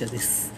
[0.00, 0.50] 茶です。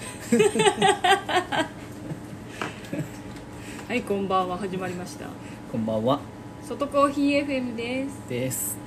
[3.89, 4.57] はいこんばんは。
[4.57, 5.27] 始まりました。
[5.73, 6.21] こんばんは。
[6.63, 8.29] 外コーヒー FM です。
[8.29, 8.79] です。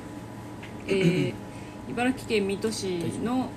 [0.88, 1.34] えー、
[1.90, 2.88] 茨城県水戸市
[3.22, 3.50] の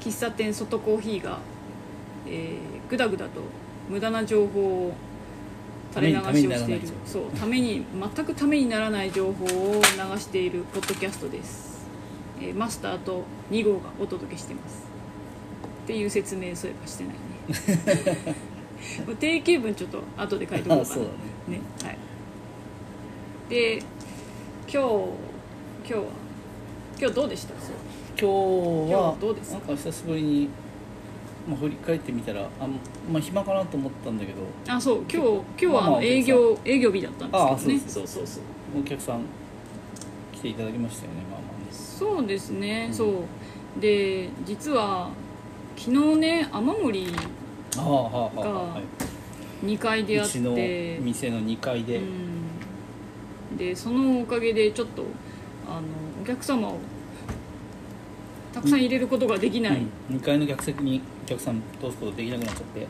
[0.00, 1.40] 喫茶店外コーヒーが、
[2.28, 3.40] えー、ぐだぐだと
[3.88, 4.92] 無駄な情報を
[5.92, 6.88] 垂れ流しをしている。
[7.04, 9.80] そうために全くためにならない情報を流
[10.20, 11.84] しているポッドキャストです、
[12.40, 14.91] えーマスターと2号がお届けしてます
[15.92, 17.18] っていう説明そういえばしてないね。
[19.20, 20.92] 定型文ちょっと後で書いておこうかな。
[20.92, 21.10] あそうだ
[21.48, 21.58] ね。
[21.58, 21.98] ねはい。
[23.50, 23.84] で今
[24.66, 24.80] 日今
[25.86, 26.02] 日は
[26.98, 27.52] 今日どうでした？
[27.52, 27.66] 今
[28.18, 28.24] 日
[28.94, 29.58] は今日どうですか？
[29.58, 30.48] なんか久しぶりに、
[31.46, 32.66] まあ、振り返ってみたらあ
[33.12, 34.38] まあ暇かなと思ったんだけど。
[34.74, 37.82] あそう今日今日はあまあまあの営業営業日だったんですけどね。
[37.86, 38.80] あそうそうそうそう。
[38.80, 39.20] お客さん
[40.32, 41.66] 来ていただきましたよねまあまあね。
[41.70, 42.94] そうですね、うん。
[42.94, 43.80] そう。
[43.80, 45.10] で実は
[45.76, 47.06] 昨日ね雨漏り
[47.76, 49.66] がはい。
[49.66, 52.00] 2階であっうちのて店の2階で、う
[53.54, 55.04] ん、でそのおかげでちょっと
[55.68, 55.82] あの
[56.20, 56.78] お客様を
[58.52, 62.86] たくさん入れることができない、うん、2階の客席にお客さん通すことできなくなっちゃって。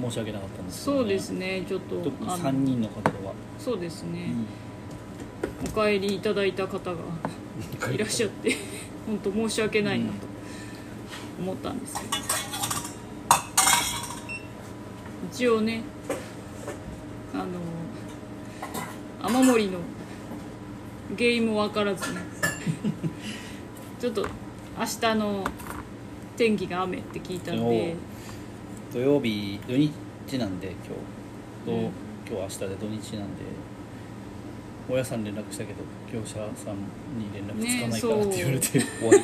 [0.00, 4.32] 申し訳なかったんですけどそうですねちょっと特にあの3人の方は、そうですね、
[5.64, 6.96] うお帰りいただいた方が
[7.90, 8.56] んいらっしゃって
[9.06, 10.12] 本当申し訳ないなと
[11.38, 12.12] 思ったんですけど、
[15.30, 15.82] 一応ね
[17.32, 17.44] あの
[19.22, 19.78] 雨漏りの
[21.16, 22.20] 原因も分からずね
[24.00, 24.26] ちょっと
[24.78, 25.44] 明日の
[26.36, 27.96] 天気が雨って聞いたんで
[28.92, 31.14] 土曜日土日なんで今日。
[31.64, 31.90] と、うん。
[32.26, 33.42] 今日明日で土日なんで
[34.88, 36.76] 大家さん連絡したけど業者さん
[37.18, 39.20] に連絡つかないからねって言われて、終わり。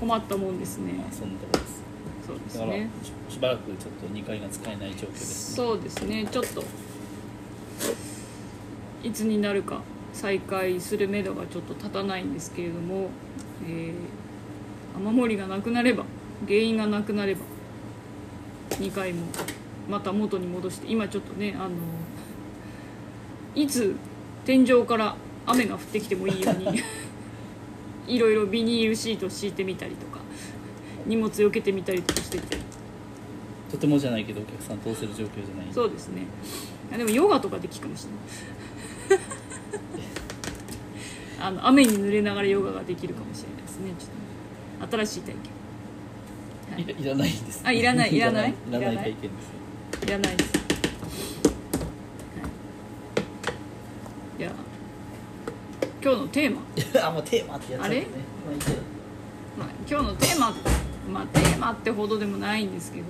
[0.00, 0.92] 困ったもんですね。
[0.94, 1.82] まあそんなところです。
[2.26, 2.90] そうですだからね
[3.28, 5.54] ししばらくちょっと2階が使えない状況です。
[5.54, 6.26] そうですね。
[6.26, 6.64] ちょっと
[9.02, 13.10] いつになるか再開するめどがちょっと立たないんですけれども、
[13.66, 13.92] えー
[14.96, 16.04] 雨漏りがなくなれば
[16.46, 17.42] 原因がなくなれば
[18.70, 19.26] 2回も
[19.88, 21.70] また元に戻して今ちょっとねあの
[23.54, 23.94] いつ
[24.44, 25.16] 天井から
[25.46, 26.82] 雨が降ってきてもいいように
[28.14, 30.20] いろいろビニールシート敷いてみたりとか
[31.06, 32.58] 荷物避けてみたりとかしてて。
[33.70, 35.66] とてもじゃないけどお客さん通せる状況じゃない。
[35.72, 36.22] そうですね。
[36.92, 38.06] あでもヨガとかできるかもし
[39.08, 39.28] れない。
[41.40, 43.92] あの雨に濡れながらヨガができるかもしれないですね。
[43.98, 45.34] ちょっとね新しい体
[46.76, 46.84] 験。
[46.84, 46.88] い。
[46.88, 48.14] らいらないです、あいらない？
[48.16, 48.50] いらない。
[48.50, 48.96] いらないいらない？
[48.96, 49.28] 体験で
[50.00, 50.04] す。
[50.04, 50.52] いらないです、
[54.40, 54.52] い、じゃあ
[56.02, 56.62] 今日のテーマ、
[57.06, 58.06] あもうテーマってやっちゃってね。
[58.46, 59.00] まあいいけど。
[59.58, 60.54] まあ、今日のテーマ
[61.12, 63.06] まあテーマってほどでもないんですけど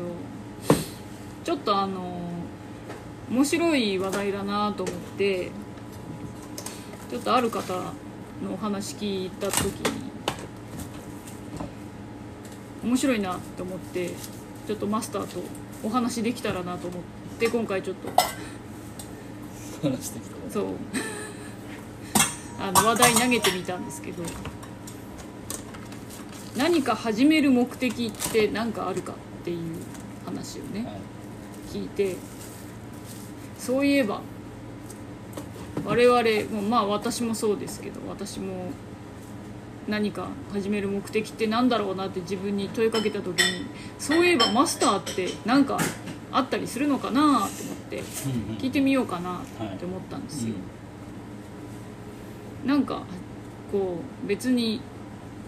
[1.44, 2.18] ちょっとあの
[3.30, 5.50] 面白い話題だなと思って
[7.10, 7.74] ちょっとある方
[8.42, 10.10] のお話聞いた時に
[12.82, 14.10] 面白いなと思って
[14.66, 15.40] ちょっとマスターと
[15.84, 17.02] お話できたらなと思っ
[17.38, 18.08] て今回ちょっと。
[19.82, 20.64] 話してきたそう
[22.60, 24.22] あの話題投げてみたんですけど
[26.56, 29.58] 何か始める目的って何かあるかっていう
[30.24, 31.00] 話をねはい。
[31.72, 32.16] 聞いて
[33.58, 34.20] そういえば
[35.84, 38.70] 我々もまあ私もそうですけど私も
[39.88, 43.66] 何か始める目的って何だろうなって自分に問いかけた時に
[43.98, 45.78] そういえばマスターって何か
[46.32, 47.46] あったりするのかなと思っ
[47.88, 48.56] てうんうん。
[48.58, 50.54] 聞いてみようかなって思ったんですよ、
[52.64, 53.02] なんか
[53.72, 54.80] こう別に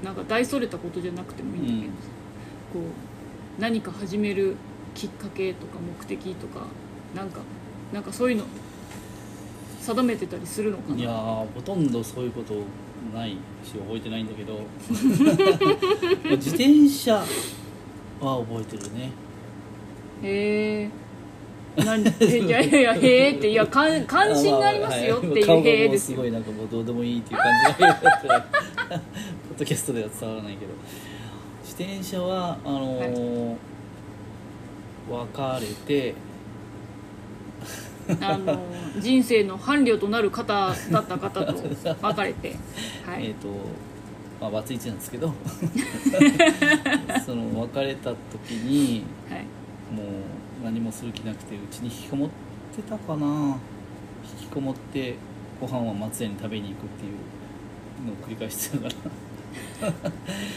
[0.03, 2.85] なんか大それたことじゃなくてもいいんだけど、うん。
[2.87, 2.91] こ
[3.59, 4.57] う何か始める
[4.95, 6.67] きっかけとか目的とか
[7.15, 7.41] なんか
[7.93, 8.45] なんかそういうの
[9.81, 12.55] 定めてたりするのかいやほとんどそういうこと
[13.13, 13.33] ない
[13.65, 14.61] し覚えてないんだけど。
[16.37, 17.15] 自転車
[18.21, 19.11] は覚えてるね。
[20.23, 20.91] へえ
[21.77, 22.05] 何？
[22.21, 26.17] え いやいやいやへえっていや関関心がありますよっていうへえですよ。
[26.19, 27.99] すごいなんかもうどうでもいいっていう感じがポ
[29.55, 30.73] ッドキャストでは伝わらないけど。
[31.63, 33.57] 自転車はあのー
[35.11, 36.15] 別れて
[38.21, 38.61] あの
[38.99, 41.55] 人生の伴侶となる方だった方と
[42.03, 42.57] 別れて。
[43.07, 43.49] はい、えっ、と
[44.41, 45.33] まあバツイチなんですけど。
[47.25, 49.41] その別れた時にはい。
[49.95, 50.07] もう
[50.63, 52.29] 何もする気なくてうちに引きこもっ
[52.75, 53.57] てたかな。
[54.41, 55.17] 引きこもって
[55.61, 60.03] ご飯は松屋に食べに行くっていうのを繰り返してたから。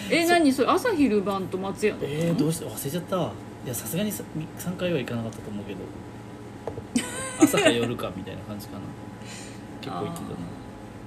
[0.10, 0.54] え 何？
[0.54, 3.18] それ朝昼晩と松屋えー、どうして忘れちゃった。
[3.18, 3.32] わ
[3.66, 4.24] いやさすがにさ
[4.60, 5.80] 3回は行かなかったと思うけど。
[7.42, 8.82] 朝か夜かみたいな感じかな。
[9.82, 10.36] 結構行ってたな。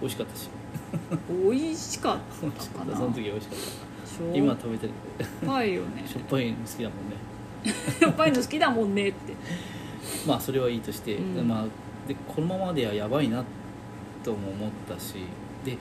[0.01, 0.49] 美味しかったし。
[1.31, 2.95] 美味しかったかな。
[2.97, 4.93] その時美味しかっしたょ今食べてる。
[4.93, 6.05] っぱいよね。
[6.07, 7.17] しょっぱいの好きだもんね
[7.65, 9.35] しょっぱいの好きだもんねって。
[10.27, 11.49] まあそれはいいとして、うん。
[11.49, 11.65] まあ
[12.07, 13.45] でこのままではやばいな
[14.25, 15.17] とも思ったし
[15.65, 15.77] で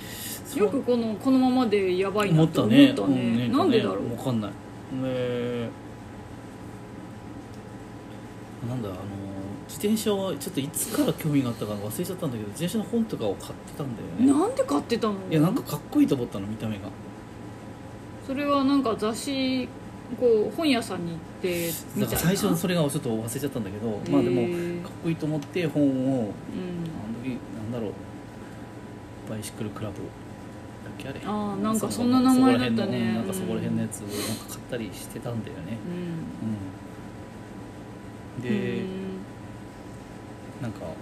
[0.59, 2.91] よくこのこのままでやばいなって思思ったね。
[2.91, 3.45] ったね。
[3.45, 4.09] うんなんでだろう？
[4.09, 4.51] 分かんない。
[5.03, 8.97] えーなんだあの
[9.67, 14.39] 自転車はちょっといつから興味があったか忘れちゃったんだけど自転車の本とかを買ってたんだよね。
[14.39, 15.13] なんで買ってたの？
[15.29, 16.89] いやなんかかっこいいと思ったの見た目が。
[18.25, 19.69] それはなんか雑誌
[20.19, 25.93] こう本屋さんに行ってみたい最初それがちょっと忘れちゃったんだけどまあでもかっこいいと思って本をうん。
[26.23, 26.31] あの
[27.23, 27.91] 時なんだろう。
[29.29, 30.05] バイシクルクラブだっ
[30.97, 31.19] けあれ。
[31.25, 32.85] あーなんかそんな名前だったね。
[32.85, 35.77] そこら辺のなんかそこらうん辺のやつをなんか買ったりしてたんだよね。
[38.39, 38.47] うん。
[38.47, 38.49] うん。
[38.49, 38.87] で、うん。
[40.61, 40.93] なんかあの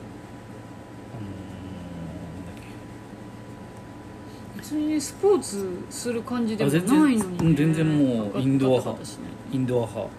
[4.72, 9.04] ー、なんだっ別にスポーツする感じでもあ全然ないのに、ね、うん全然もうインドア派。
[9.52, 10.10] インドア派。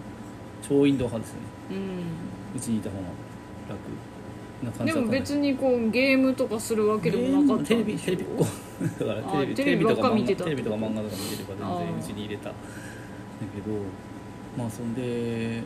[0.61, 1.19] 超インドア派。
[1.19, 1.39] ですね
[1.71, 3.01] うんうちにいた方が
[3.69, 3.79] 楽
[4.63, 12.55] な感じでも別にこうゲームとかするわけでもなかったテレビテレビっ子だからテレビあテレビばっか見てたテレビとか漫画とか見てれば全然うちに入れただ
[13.53, 13.77] けど
[14.57, 15.61] まあそんで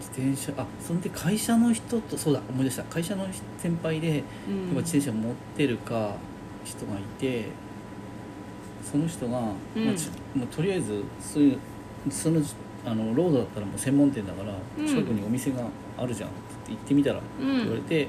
[0.00, 3.26] 自転車あそんで会社の人とそうだ思い出した会社の
[3.58, 4.54] 先輩でうん。
[4.70, 6.16] 今自転車持ってるか
[6.64, 7.46] 人がいて
[8.84, 9.40] その人が、
[9.74, 9.86] うん。
[9.86, 11.58] まあちもうとりあえずそういう
[12.10, 12.40] その
[12.84, 14.86] あのロードだったらもう専門店だから、うん。
[14.86, 15.62] 近くにお店が
[15.96, 16.28] あるじゃん。
[16.28, 16.38] って
[16.68, 17.56] 言って行ってみたら、うん。
[17.56, 18.08] って言われて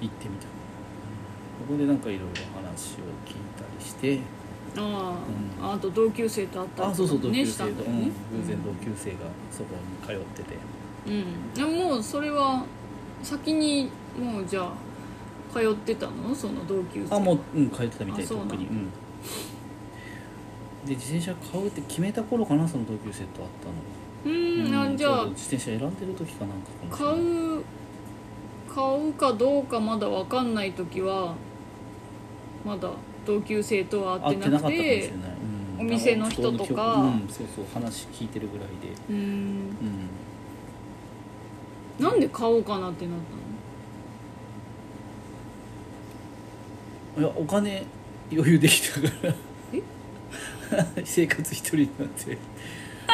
[0.00, 0.46] 行ってみた。
[0.46, 2.96] ここでなんかいろいろ話を
[3.26, 4.20] 聞いたりして
[4.76, 5.72] ああ、うん。
[5.74, 7.92] あと同級生と会ったりあそうそう同級した生と、うん。
[7.92, 8.00] ん。
[8.00, 9.16] だよね偶然同級生が
[9.50, 10.56] そこに通ってて、
[11.06, 11.52] うん。
[11.54, 12.64] でももうそれは
[13.22, 14.72] 先にもうじゃあ
[15.52, 16.34] 通ってたの？
[16.34, 17.16] その同級生。
[17.16, 18.68] あもう、うん、通ってたみたいあそうなん特に。
[18.68, 18.88] うん
[20.88, 24.34] で自転車買うって決めた頃かなその同級生と会ったの。
[24.34, 25.26] うん、うんあじゃあ。
[25.26, 27.62] 自転車選んでる時かなんか買う
[28.68, 31.34] 買うかどうかまだ分かんない時は
[32.64, 32.90] まだ
[33.26, 35.12] 同級生とは会ってなくて
[35.78, 36.94] お店の人とか。
[36.94, 38.74] うん、そうそう話聞いてるぐらいで。
[39.10, 39.16] うん。
[41.98, 42.04] うん。
[42.04, 43.18] なんで買おうかなってなっ
[47.18, 47.84] いやお金
[48.30, 49.34] 余裕できたから。
[49.34, 49.47] え
[51.04, 52.38] 生活一人になって。
[53.06, 53.12] た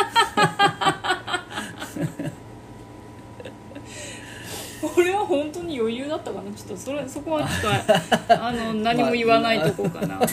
[4.87, 6.53] のこれは本当に余裕だったかな？
[6.53, 10.21] ちょっとそれそこはちょっと あの何も言わないとこかな。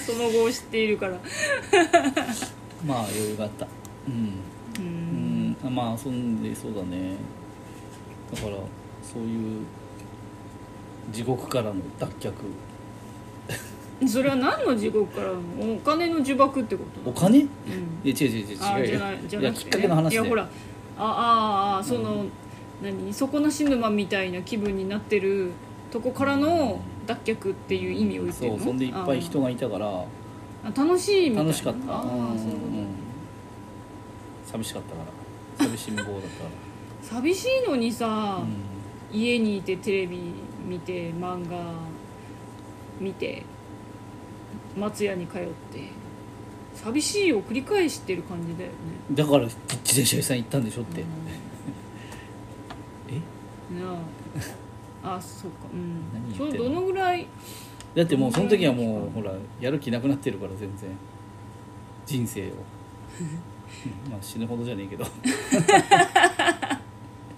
[0.00, 1.12] その後を知っているから。
[2.84, 3.66] まあ余裕があった。
[4.08, 4.40] うん。
[4.78, 5.70] ううん。
[5.70, 7.16] んまあ遊んでそうだね。
[8.34, 8.56] だから
[9.02, 9.64] そういう
[11.12, 12.32] 地獄からの脱却
[14.06, 15.38] それは何の地獄からの
[15.74, 17.10] お金の呪縛ってこと？
[17.10, 17.38] お金？
[17.38, 17.48] いうん。
[18.04, 19.28] や違う違う違う違う。
[19.28, 20.20] じゃないきっかけの話で。
[20.20, 20.42] いやほら。
[20.42, 20.48] あ
[20.98, 22.26] あああその、
[22.82, 23.12] 何？
[23.14, 25.50] 底なし沼みたいな気分になってる
[25.90, 28.58] とこからの脱却っていう意味を言ってるの？
[28.58, 29.86] そうそんでいっぱい人がいたから。
[29.86, 30.04] あ
[30.64, 31.50] あ楽しいみたいな。
[31.50, 31.92] 楽しかった。
[31.92, 32.38] ああうん。
[32.38, 32.66] そういうこと。
[32.66, 32.86] うん
[34.46, 35.02] 寂しかったか
[35.58, 35.66] ら。
[35.66, 36.20] 寂しん坊だったか
[37.02, 39.18] 寂しいのにさ、ら、うん。
[39.18, 40.18] 家にいてテレビ
[40.68, 41.56] 見て漫画
[43.00, 43.42] 見て
[44.76, 45.40] 松屋に通っ
[45.72, 45.88] て
[46.74, 48.74] 寂しいを繰り返してる感じだよね。
[49.12, 49.56] だから自
[49.86, 51.00] 転車屋さん行ったんでしょって、
[53.08, 53.14] え？
[53.80, 53.92] な
[55.04, 55.14] あ。
[55.16, 55.56] あそっか。
[55.72, 56.02] うん。
[56.36, 57.26] それどのぐらい？
[57.94, 60.90] だってもうその時はもうほらやる気なくなってるから全然。
[62.04, 62.44] 人生を。
[64.06, 64.12] うん。
[64.12, 65.04] まあ死ぬほどじゃねえけど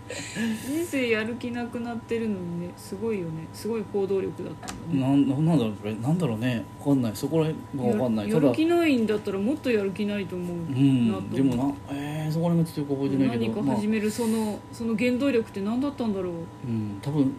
[0.67, 3.47] 人生やる気なくなってるのにねすごいよね。
[3.53, 5.25] すごい行動力だったんだね。
[5.29, 5.95] なんなんだろうこれ。
[5.95, 6.65] なんだろうね。
[6.79, 7.13] 分かんない。
[7.15, 8.29] そこら辺が分かんない。
[8.29, 11.31] ややる気ないんだったらもっとやる気ないと思ううなと思ん。
[11.31, 13.63] でもなえー、そこら辺がちょっとよく覚えてないけ何ど。
[13.63, 16.33] まあか始めるそのその原動力って何だったんだろう。
[16.67, 16.99] うん。
[17.03, 17.33] 多分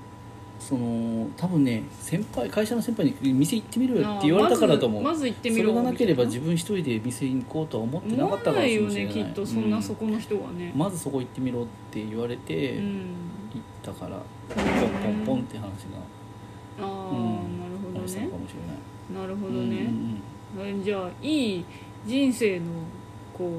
[0.69, 8.93] その多分ね先輩会社の先輩に店行ってみろよって言われたからだと思う、まず行ってみろそれがなければ自み分一人で店に行こうとは思ってなかったかもしれない。
[8.93, 13.15] ねきっとそんなうんそこの人がねまずそこ行ってみろって言われて行っうん
[13.81, 14.65] たから、ポン
[15.01, 15.67] ポンポンって話が
[16.79, 19.23] ああ、うんなるほどねかもしれない。
[19.23, 19.89] なるほどうんね
[20.55, 21.65] うん、えじゃあいい
[22.05, 22.65] 人生の
[23.35, 23.49] こ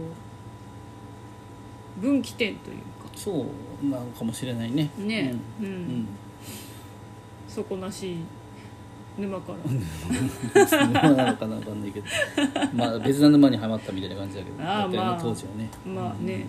[1.99, 2.83] う分岐点というか。
[3.17, 3.33] そ
[3.83, 4.89] うなのかもしれないね。
[4.97, 5.35] ね。
[5.59, 5.67] うん。
[5.67, 6.09] うん、うん
[7.51, 8.17] 底なし
[9.19, 9.59] 沼から。
[10.87, 12.07] 沼なのかな分かんないけど。
[12.75, 14.63] まあ別な沼にはまったみたいな感じだけど。
[14.63, 15.69] あまあ当時はね。
[15.87, 16.47] まあね。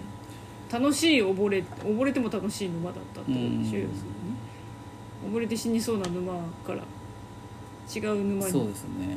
[0.72, 3.88] 楽しい溺れ溺れても楽しい沼だったってことでしょね。
[5.30, 6.34] 溺れて死にそうな沼
[6.66, 6.82] から
[7.94, 8.52] 違う沼に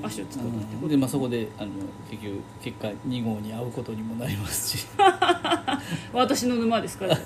[0.02, 0.84] 足を突っ込んだってこと。
[0.84, 1.70] うんで、まあ、そこであの
[2.10, 4.86] 結局結果2号に会うことにもなりますし。
[6.12, 7.16] 私の沼ですから。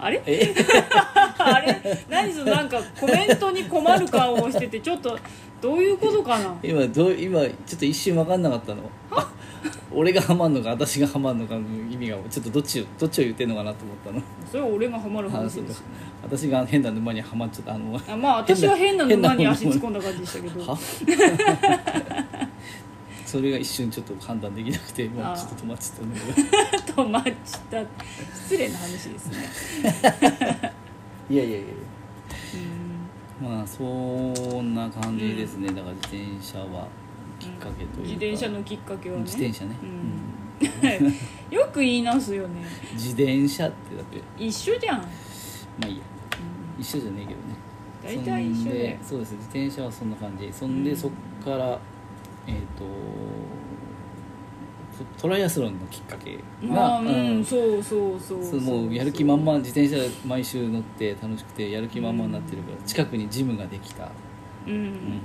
[0.00, 0.20] あれ？
[0.26, 0.52] え？
[1.38, 2.04] あれ？
[2.08, 5.18] 何そのなんかコメントに困る顔をしててちょっと
[5.60, 6.56] どういうことかな？
[6.62, 8.82] 今どう今ちょっと一瞬分かんなかったの。
[9.94, 11.60] 俺がハマんのか私がハマんのかの
[11.90, 14.20] 意味がちょっとどっちをどっちを言ってんのかなと思ったの。
[14.50, 15.78] それは俺がハマる話です。
[15.78, 15.84] よ
[16.22, 18.00] 私が変な沼にはまっちゃったあの。
[18.08, 20.60] あまあ私は変な沼に足突っ込んだ感じでしたけど。
[20.66, 20.78] は？
[23.26, 27.02] それが一瞬ちょっと判断できなくてもうちょっと止まっちゃったんだけど。
[27.02, 27.86] 止まっちゃ
[28.34, 29.28] 失礼な話です
[29.82, 30.72] ね
[31.30, 31.66] いやいやいや。
[33.40, 36.86] まあそんな感じですね、だから自転車は
[37.38, 39.22] きっかけというか、自転車のきっかけはね。
[39.22, 41.12] 自転車ね、うん。
[41.56, 42.60] よく言いなすよね。
[42.90, 44.20] うん自転車ってだって。
[44.38, 45.06] 一緒じゃん、ま
[45.84, 46.02] あいいや。
[46.76, 46.80] うん。
[46.80, 47.62] 一緒じゃねえけどね。
[48.04, 49.32] 大体一緒ででそうです。
[49.32, 50.52] 自転車はそんな感じ。
[50.52, 50.96] そんで、うん。
[50.96, 51.10] そっ
[51.44, 51.78] から
[52.46, 52.84] えっ、と
[55.16, 58.60] トトライアスロンのきっかけが、まあうん、そうそうそうそう。
[58.60, 59.96] もうやる気満々自転車
[60.26, 64.10] 毎週乗って楽しくてやる気満々になってるから、近くにジムができた、
[64.66, 65.20] うん、うん、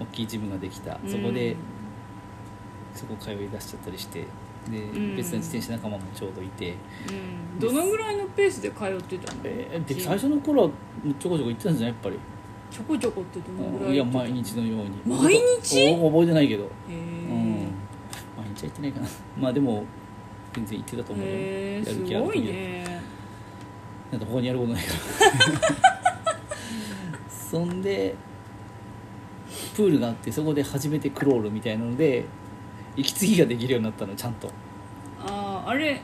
[0.00, 0.98] 大きいジムができた。
[1.06, 1.56] そこで、
[2.94, 4.24] そこ通い出しちゃったりして
[4.70, 5.16] で、ん。
[5.16, 6.74] 別の自転車仲間もちょうどいて、
[7.08, 10.70] うん、どのぐらいのペースで通ってたの、えーで最初の頃は
[11.20, 11.92] ちょこちょこ行ってたんじゃない？
[11.92, 12.16] やっぱり。
[12.70, 14.90] ちょこちょこってどのぐらいいや毎日のように。
[15.04, 15.92] 毎日？
[16.00, 16.64] お覚えてないけど。
[16.64, 16.94] へうん。
[16.94, 17.39] え
[18.60, 19.08] 毎日は行ってないかな。
[19.38, 19.84] まあでも
[20.52, 21.32] 全然行ってたと思うよ。
[21.32, 22.84] へえすやる気あるごい時はね。
[24.12, 25.60] だって他にやることないから。
[27.30, 28.14] そんで
[29.74, 32.24] プールがあってそこで初めてクロールみたいなので
[32.96, 34.48] 息継ぎができるようになったのちゃんと。
[35.20, 36.00] あああれ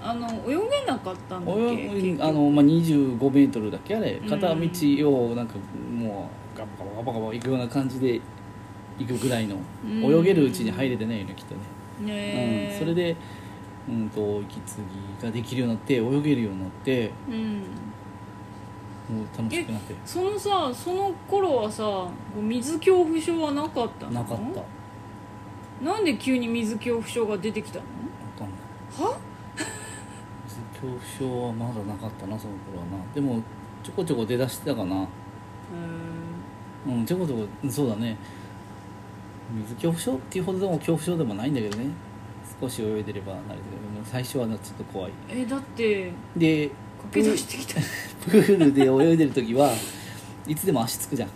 [0.00, 2.16] あの泳げなかったんだっけ？
[2.20, 4.12] あの、まあ、25メートルだっけあれ。
[4.12, 4.28] うん。
[4.28, 5.54] 片道をなんか
[5.92, 8.20] もうガバガバガバガバ行くような感じで
[8.98, 10.02] 行くぐらいのうん。
[10.02, 11.60] 泳げるうちに入れてないよねきっとね。
[12.00, 13.16] ねうん、えそれで、
[13.88, 14.80] うん、と息継
[15.20, 17.58] ぎができるようになって泳げるようになってうん。
[19.08, 19.94] もう楽しくなって。
[20.04, 24.12] そのさその頃はさ水恐怖症はなかったの？
[24.12, 24.62] なかった。
[25.84, 27.84] なんで急に水恐怖症が出てきたの？
[27.84, 27.88] わ
[28.38, 29.12] かんない。
[29.12, 29.18] は？
[30.46, 33.14] 水恐怖症はまだなかったなその頃はな。
[33.14, 33.42] でも
[33.82, 35.08] ちょこちょこ出だしてたかな。
[36.86, 38.16] うんちょこちょこうんそうだね
[39.50, 41.86] 水恐怖症っていうほどでも恐怖症でもないんだけどね。
[42.60, 43.58] 少し泳いでればなるけど
[44.04, 45.12] 最初はちょっと怖い。
[45.28, 46.70] えだってで
[47.12, 47.80] 駆け出してきた。
[48.24, 49.72] プールで泳いでる時は
[50.46, 51.28] いつでも足つくじゃん。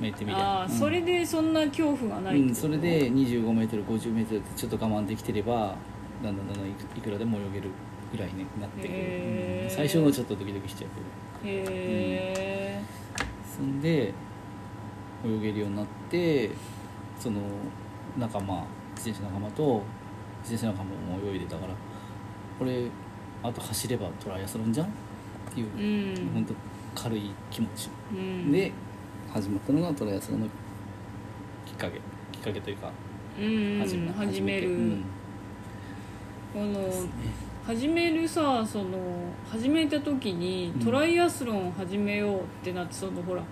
[0.00, 0.40] 言ってみりゃ。
[0.40, 0.70] ああ、うん。
[0.70, 5.74] それでそんな恐怖がないうん、それで 25m50m ってちょっと我慢できてれば
[6.22, 7.70] だんだんだんだんいくらでも泳げる
[8.12, 9.70] ぐらいになってくる、うん。
[9.70, 10.90] 最初のちょっとドキドキしちゃう
[11.44, 11.56] けど。
[11.56, 12.82] へえ
[13.56, 14.12] そんで
[15.24, 16.50] 泳げるようになって
[17.18, 17.40] その
[18.18, 18.64] 仲間
[18.96, 19.82] 自転車仲間と
[20.42, 21.74] 自転車仲間も泳いでたから
[22.58, 22.86] これ
[23.42, 24.90] あと走ればトライアスロンじゃんっ
[25.54, 26.30] ていうう、ん。
[26.34, 27.88] 本当軽い気持ち。
[28.12, 28.52] うん。
[28.52, 28.72] で
[29.32, 30.46] 始まったのがトライアスロンの
[31.66, 32.00] きっかけ。
[32.32, 32.90] きっかけというか
[33.38, 35.04] うん始め始める、うん。
[36.52, 36.90] この
[37.64, 38.88] 始めるさその
[39.50, 40.84] 始めた時にうん。
[40.84, 43.42] トライアスロンを始めようってなってそのほら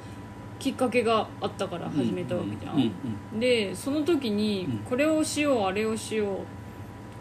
[0.58, 4.78] きっかけがあったから始めたわけじゃん、でその時にうん。
[4.78, 6.36] これをしようあれをしよう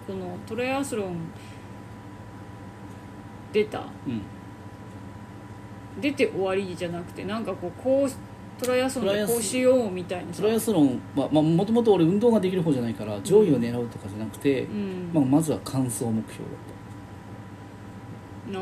[0.08, 1.18] このトライアスロン
[3.52, 3.84] 出た。
[4.08, 4.22] うん。
[6.02, 8.10] 出て終わりじゃなくてなんかこうこう
[8.64, 10.42] トライアスロンでこうしようみたいなさ。
[10.42, 15.12] トライアスロンはもともと俺運動ができる方じゃないから上位を狙うとかじゃなくて、うん。
[15.14, 16.22] まあ、まずは完走目標だっ
[16.70, 16.75] た
[18.48, 18.58] う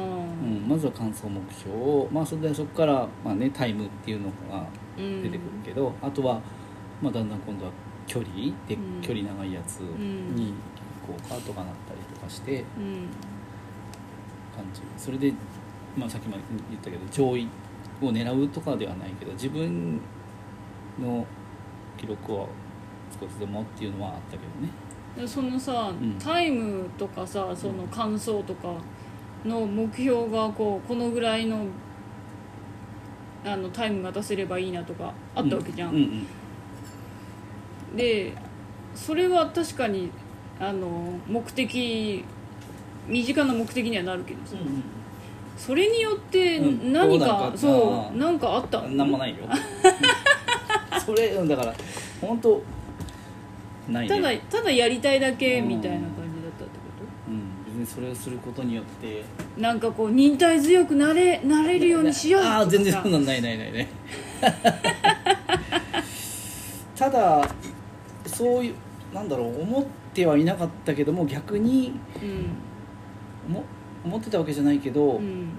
[0.45, 4.65] ん、まずは完走目標を、まあ、それでそこから、まあね、タイムっていうのが
[4.97, 6.39] うん出てくるけど、あとは、
[7.01, 7.71] まあ、だんだん今度は
[8.07, 8.33] 距離
[8.67, 9.01] で、うん。
[9.01, 10.35] 距離長いやつん。
[10.35, 10.53] に
[11.05, 13.07] こうカートがなったりとかしてうん。
[14.55, 14.81] 感じ。
[14.97, 15.33] それで、
[15.97, 16.37] まあ、さっきも
[16.69, 17.47] 言ったけど上位
[18.01, 19.99] を狙うとかではないけど自分
[21.01, 21.25] の
[21.97, 22.47] 記録を
[23.19, 24.69] 少しでもっていうのはあったけどね。
[25.15, 26.15] でそのさ、ん。
[26.19, 28.73] タイムとかさその感想とか
[29.45, 31.65] の目標がこうこのぐらいの
[33.45, 36.27] あのタイムが出せればいいなとかあったわけじゃん、うんうん
[37.95, 38.33] で
[38.95, 40.09] それは確かに
[40.59, 42.25] あの目的
[43.07, 44.55] 身近な目的にはなるけどさ、
[45.57, 48.81] それによってうん何どうなんかかそうなんかあった？
[48.81, 49.38] のなんもないよ。
[51.05, 51.73] それうんだから
[52.21, 52.63] 本当
[53.89, 54.15] ないね。
[54.15, 56.79] ただただやりたいだけうんみたいな感じだったってこ
[57.27, 59.23] うん、別にそれをすることによって
[59.55, 62.53] となんかこう忍耐強くなれなれるようにしようとか。
[62.53, 63.87] さああ全然そんなんないないないない
[66.95, 67.47] ただ
[68.25, 68.75] そういう
[69.13, 72.45] なんだろう思ってはいなかったけども逆にうん。
[73.47, 73.63] 思
[74.05, 75.49] 思ってたわけじゃないけど、うん。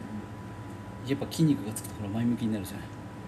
[1.07, 2.87] やっぱ筋肉がつくところ前向きになるじゃない。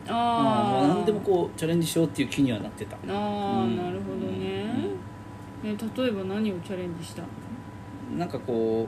[0.08, 2.96] ああもう何でもこうチャレンジしようっていう気にはなってた。
[2.96, 3.76] ああ、うん。
[3.76, 4.64] なるほどね、
[5.64, 7.22] え例えば何をチャレンジした？
[7.22, 7.28] の
[8.16, 8.86] なんかこ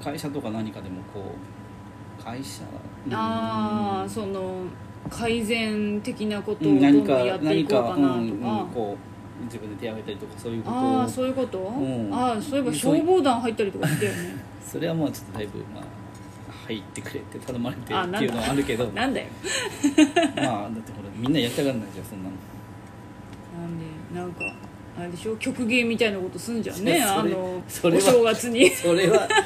[0.00, 1.34] う会社とか何かでもこ
[2.18, 2.62] う会社
[3.06, 4.62] うんああその
[5.10, 9.08] 改善的なことをどんどんやっていこうかなとか、うんうんこう
[9.44, 12.12] 自分で手を挙げたりとかそういうことああをそういうこと、ん。
[12.12, 14.18] ああそういえば消防団入ったりとかしたよね。
[14.66, 15.84] それはまあちょっとだいぶまあ
[16.66, 18.84] 入ってくれって頼まれてあっていうのはあるけど。
[18.86, 19.26] まあなんだよ。
[19.26, 20.02] だって
[20.42, 20.70] ほら
[21.16, 22.34] みんなやりたがらないじゃんそんなの。
[23.62, 24.67] なんでなんか
[24.98, 25.36] あれでしょ？
[25.36, 27.00] 曲芸みたいなことすんじゃんね。
[27.02, 28.68] あのお正月に。
[28.74, 29.28] それは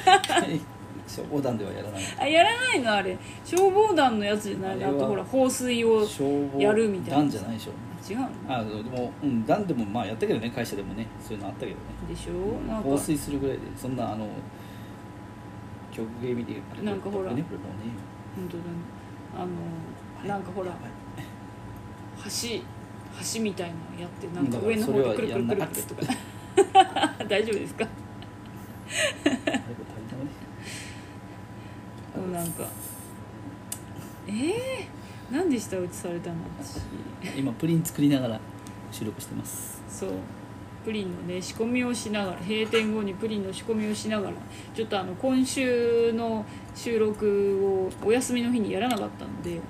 [1.06, 2.92] 消防団ではやらないあやらないの？
[2.92, 3.18] あれ。
[3.44, 4.82] 消防団のやつじゃない？
[4.84, 6.06] あとほら放水を
[6.58, 7.16] やるみたいな。
[7.18, 7.72] 団じゃないでしょ。
[8.10, 8.28] 違うの？
[8.48, 11.76] あでもうん団でもまあやったけどね会社でもねそういうのあったけどね。
[12.08, 12.66] でしょ？
[12.66, 12.88] なんか。
[12.88, 14.26] 放水するぐらいでそんなあの
[15.92, 17.32] 曲芸見てあれなんかほら。
[17.34, 17.92] ねこれもうね。
[18.34, 18.68] 本当だね。
[19.36, 19.40] あ
[20.24, 20.70] のなんかほら。
[22.24, 22.30] 橋
[23.34, 26.02] 橋みたいなのやってなんか上の方でくるくるくるやんなくるとか。
[27.28, 27.84] 大丈夫ですか？
[27.84, 27.90] も
[32.28, 32.66] うなんか
[34.28, 34.86] えー、
[35.30, 36.36] 何でしたうちされたの？
[36.60, 36.80] 私
[37.36, 38.40] 今プリン作りながら
[38.90, 39.82] 収録してます。
[39.88, 40.10] そう
[40.84, 44.34] プリンのね仕込みをしながら閉店後にプリンの仕込みをしながら
[44.74, 46.44] ちょっとあの今週の
[46.74, 49.60] 収録をお休みの日にやらなかったので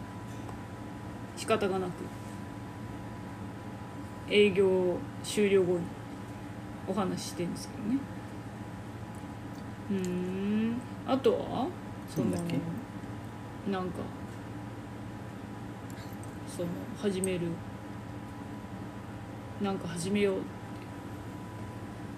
[1.37, 1.91] 仕方がなく
[4.33, 5.81] 営業終了後に
[6.89, 7.99] お話ししてるんですけどね。
[9.91, 9.97] うー
[10.71, 10.75] ん。
[11.07, 11.69] あとは？
[12.09, 12.37] そのな
[13.81, 13.99] んか
[16.49, 17.41] その始める。
[19.61, 20.37] なんか始めよう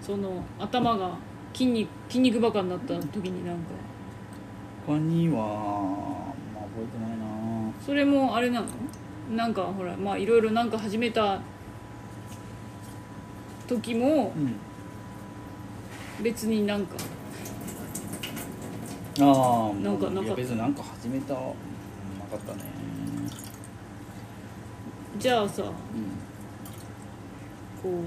[0.01, 1.11] その頭が
[1.53, 3.61] 筋肉筋肉バカになった時になんか。
[4.87, 5.35] 他には
[6.53, 7.25] まあ覚えてないな。
[7.85, 8.67] それもあれなの？
[9.35, 11.41] なんかほらまあいろいろなんか始めた
[13.67, 14.55] 時もうん。
[16.23, 16.95] 別になんか。
[19.21, 20.35] ああなんかなんか。
[20.35, 22.63] 別になんか始めたうんなかったね。
[25.17, 25.71] じゃあさうん。
[27.81, 27.99] こ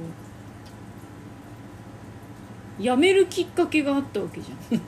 [2.78, 4.80] うやめるきっかけがあったわけじゃん。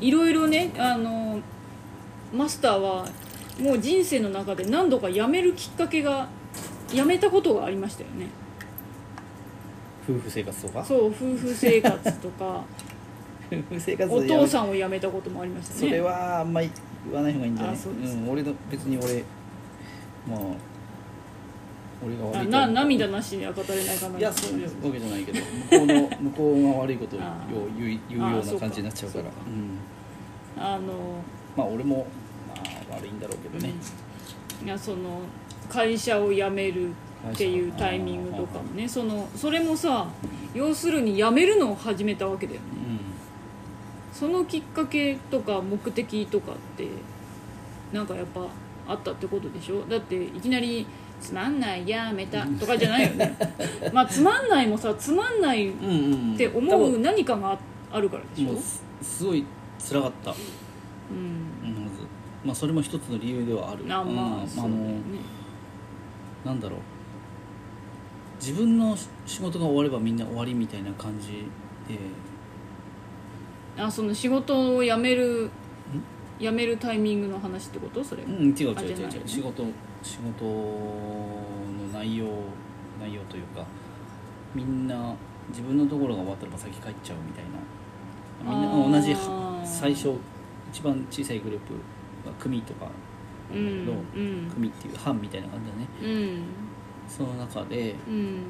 [0.00, 1.40] いろいろねあの
[2.32, 3.06] マスターは
[3.60, 6.28] もう人生の中で何度かやめるきっかけが
[6.92, 8.28] やめたことがありましたよね
[10.16, 10.84] 夫婦生活とか？
[10.84, 12.64] そう夫婦生活とか。
[13.50, 15.80] 夫婦生活お父さんを辞めたこともありましたね。
[15.80, 16.70] それはあんまり
[17.06, 17.76] 言わない方がいいんじゃない？
[17.76, 19.24] うん、俺の別に俺
[20.28, 20.40] まあ
[22.04, 24.18] 俺が悪あいとな涙なしには語れないかな。
[24.18, 27.20] いやそういうわけじゃないけど向こうの向こうが悪いことを
[27.78, 29.24] 言う言うような感じになっちゃうから。
[29.24, 30.64] そうん。
[30.64, 31.22] あの
[31.56, 32.06] まあ俺も
[32.48, 32.54] ま
[32.92, 33.72] あ悪いんだろうけどね、
[34.64, 35.20] いやその
[35.68, 36.90] 会社を辞める
[37.32, 38.88] っていうタイミングとかもね。
[38.88, 40.08] そのそれもさ
[40.54, 42.66] 要するに辞めるのを始めたわけだよね。
[44.12, 46.88] そのきっかけとか目的とかって
[47.92, 48.46] なんかやっぱ
[48.88, 49.82] あったってことでしょ？
[49.88, 50.86] だっていきなり
[51.20, 53.36] 「つまんないやめた」とかじゃないよね。
[53.92, 56.36] まあつまんないもさつまんないっうんうんうん。
[56.36, 57.58] て思う何かがあ
[57.92, 58.52] あるからでしょ？
[58.52, 59.44] もうすすごい
[59.78, 60.30] 辛かった。
[60.30, 61.74] うん。
[61.74, 62.02] まず。
[62.44, 63.84] まあそれも一つの理由ではある。
[63.88, 65.00] あまうんあそうだよね。
[66.44, 66.80] なんだろう
[68.40, 71.44] 自分の仕事が終わればみんな終わりみたいな感じ
[71.86, 71.98] で。
[73.78, 75.50] あその仕事を辞める
[76.38, 78.02] 辞めるタイミングの話ってこと？
[78.02, 78.22] それ。
[78.22, 78.96] うん違う違うあ違う違う。
[78.96, 79.64] じゃないの仕事
[80.02, 81.44] 仕事の
[81.92, 82.26] 内容
[83.00, 83.64] 内容というか
[84.54, 85.14] みんな
[85.50, 87.60] 自分のところが終わったら先帰っちゃうみたいな。
[88.42, 89.14] みんな同じ
[89.64, 90.14] 最初
[90.72, 91.74] 一番小さいグループ
[92.26, 92.90] が組とかだん
[93.52, 94.50] けど、うん。
[94.50, 95.86] 組っていう班みたいな感じだね。
[96.02, 96.42] うん
[97.16, 98.42] その中でうん。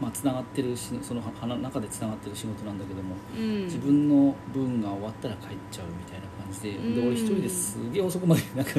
[0.00, 3.64] まあつながってるしそのは中でつながってる仕事なんだけどもうん。
[3.64, 6.94] 自分の分が終わったら帰っちゃうみたいな感じで,、うん。
[6.94, 8.72] で俺一人ですげえ遅くまでなんか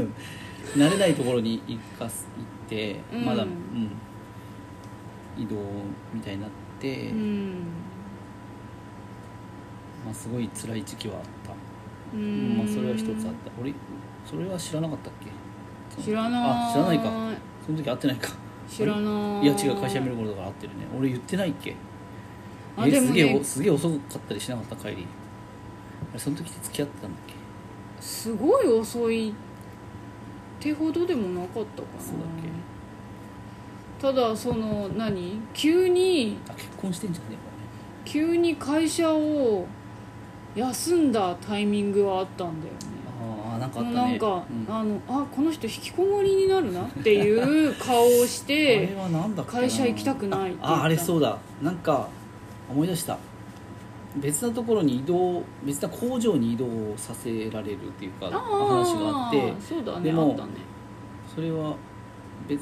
[0.76, 3.26] 慣れないところに行かす行って、うん。
[3.26, 3.92] まだ、うん、
[5.38, 5.56] 移動
[6.14, 7.54] みたいになって、うん。
[10.06, 11.50] まあ、すごい辛い時期はあった。
[11.50, 13.52] まあそれは一つあった。
[13.60, 13.74] 俺
[14.26, 15.14] それは知らなかったっ
[15.96, 16.02] け？
[16.02, 16.42] 知らない。
[16.44, 17.32] あ知らないか
[17.68, 18.30] その時会ってないか。
[18.68, 19.00] 知らな
[19.42, 19.44] い。
[19.44, 20.80] いや違う会社辞める頃だから会ってるね。
[20.98, 21.76] 俺言ってないっけ？
[22.76, 25.06] あでもえすげえすげえ遅かったりしなかった帰り。
[26.12, 27.34] あれその時って付き合ってたんだっけ？
[28.00, 29.34] すごい遅いっ
[30.60, 32.04] てほどでもなかったかな。
[32.04, 32.18] そう
[34.04, 35.40] だっただその何？
[35.54, 37.38] 急にあ結婚してんじゃね
[38.06, 39.66] 急に会社を
[40.56, 42.80] 休んだタイミングはあったんだよね。
[42.82, 42.97] え
[43.58, 44.08] なんかあっもたね。
[44.08, 44.76] うなんか、うん。
[44.76, 49.60] あのあこの人引きこもりになるなっていう顔をしあれてはなんだっけな。
[49.62, 51.38] 会社行きたくないって言ったあああれそうだ。
[51.62, 52.08] なんか
[52.70, 53.18] 思い出した。
[54.16, 56.66] 別なところに移動別な工場に移動
[56.98, 59.54] させられるっていうかあ話があって。
[59.62, 60.06] そうだね。
[60.06, 60.52] でもあったね。
[61.36, 61.76] それは
[62.48, 62.62] 別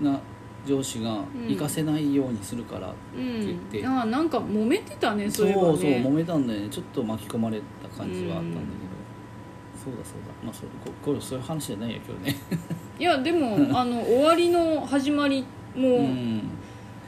[0.00, 0.18] な
[0.66, 1.48] 上司がうん。
[1.48, 3.80] 行かせないようにするから、う言って。
[3.80, 3.86] ん。
[3.86, 5.78] あなんか揉めてたねそそうういえばね。
[5.78, 6.68] そう揉めたんだよね。
[6.68, 8.66] ちょっと巻き込まれた感じはあったんだけど、
[9.88, 10.34] そうだそうだ。
[10.44, 12.36] まあそれここれそういう話じゃないよ今日ね。
[12.98, 16.42] いやでも あの終わりの始まりも、うん。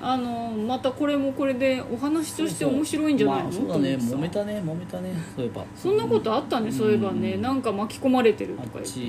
[0.02, 3.52] あのまたこれもこれでお話として面白いんじゃないの？
[3.52, 5.12] そうそうまあ、そうだね揉めたね揉めたね。
[5.36, 5.62] そういえば。
[5.76, 7.42] そんなことあったね、そういえばね、うん。
[7.42, 8.90] なんか巻き込まれてるとあか言って。
[8.90, 9.00] っち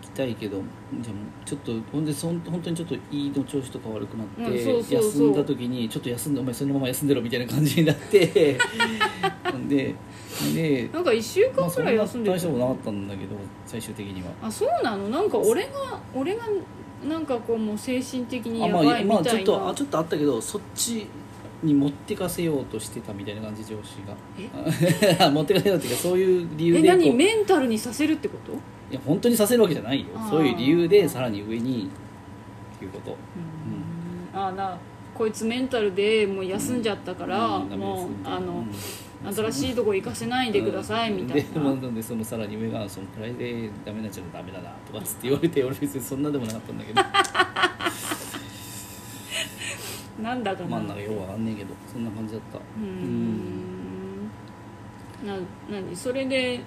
[0.00, 0.62] 行きたいけど
[1.00, 5.28] じゃあもうちょっとほんでそん本当にちょっと胃の調子とか悪くなって、うんそうそうそう。
[5.28, 8.56] 休んだ時にちょっと休んでお前そのまま休んでろみたいな感じになって。
[9.68, 9.94] で
[10.54, 14.30] でなんか1週間くらい休んでまあ、大したことなかったんだけど最終的には。
[14.42, 15.08] あそうなの？
[15.08, 16.44] なんか俺が俺が
[17.08, 21.06] なんかこうもう精神的にやあまあ、ばいみまあ、ちょったいなとあちょっとあったけどそっち
[21.62, 23.96] に持ってかせようとしてたみたいな感じ上司
[25.18, 25.30] が。
[25.30, 28.52] 持ってかせようっていうかそういう理由えでこう何メンタルにさせるってこと？
[28.90, 30.06] いや本当にさせるわけじゃないよ。
[30.30, 31.88] そういう理由でさらに上に
[32.76, 33.16] っていうこと。
[34.34, 34.40] うん。
[34.40, 34.78] あな
[35.14, 37.70] こいつメンタルでもう休んじゃったから、うん。
[37.78, 38.70] もうみたいなあの、うん
[39.24, 47.02] 新しいとこ行かせないでくださいみたいでな、もなんでそのさらに上がそのくらいでダメになっちゃうとダメだなとかつって言われて俺別にそんなでもなかったんだけど。
[50.22, 50.68] なんだかな。
[50.68, 52.58] まあなんかようわかんねえけどそんな感じだった。
[52.58, 54.30] うーん。
[55.26, 55.36] な
[55.70, 55.96] 何？
[55.96, 56.60] それで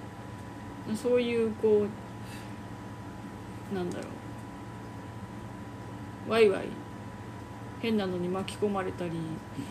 [0.94, 1.86] そういうこ
[3.72, 4.04] うなんだろ
[6.28, 6.30] う。
[6.30, 6.66] ワイワイ。
[7.80, 9.10] 変なのに巻き込まれたり、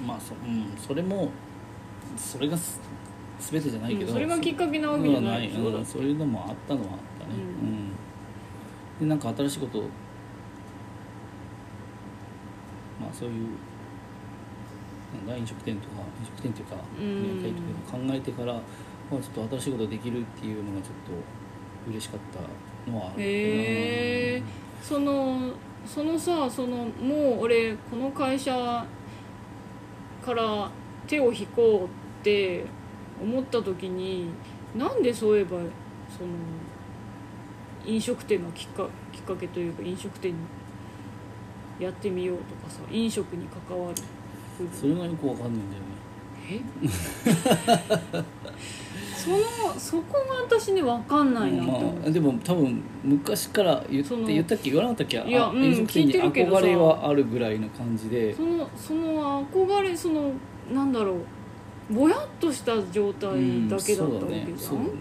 [0.05, 1.31] まあそ,、うん、それも
[2.17, 2.79] それがす
[3.39, 5.47] 全てじゃないけど、うんそれがきっかけなわけじゃない。
[5.47, 7.33] でしょ、うんそういうのもあったのはあったね。
[7.35, 9.81] ううん、でなんか新しいこと
[12.99, 13.47] まあそういう
[15.17, 17.27] なんだ飲食店とか飲食店っていうかうん。
[17.27, 18.59] やりたいとか考えてから、ま
[19.13, 20.91] あ、ちょっと新しいことできるっていうのがちょっ
[21.85, 22.19] と嬉しかっ
[22.85, 24.43] たのはあるへえ
[24.81, 25.51] その
[25.85, 28.85] そのさそのもう俺この会社
[30.23, 30.69] から
[31.07, 31.87] 手を引こうっ
[32.23, 32.63] て
[33.21, 34.27] 思った時に
[34.77, 36.29] なんでそういえばその
[37.85, 40.33] 飲食店がきっかきっかけというか飲食店
[41.79, 43.95] やってみようとかさ飲食に関わる。
[44.79, 45.91] それがよくわかんないんだよね。
[46.51, 48.21] え？
[49.17, 49.37] その
[49.77, 55.19] そこが私ね分かんないなと思う、まあ、でも多分昔から言って言ったっけ言わなかったっけ？
[55.19, 56.61] あいやうん飲食店に聞いてるけどさ。
[56.61, 58.33] 憧れはあるぐらいの感じで。
[58.35, 60.31] そのその憧れその
[60.73, 61.15] なんだろう
[61.91, 64.95] ぼやっとした状態だけだったわけじゃん、うんねね。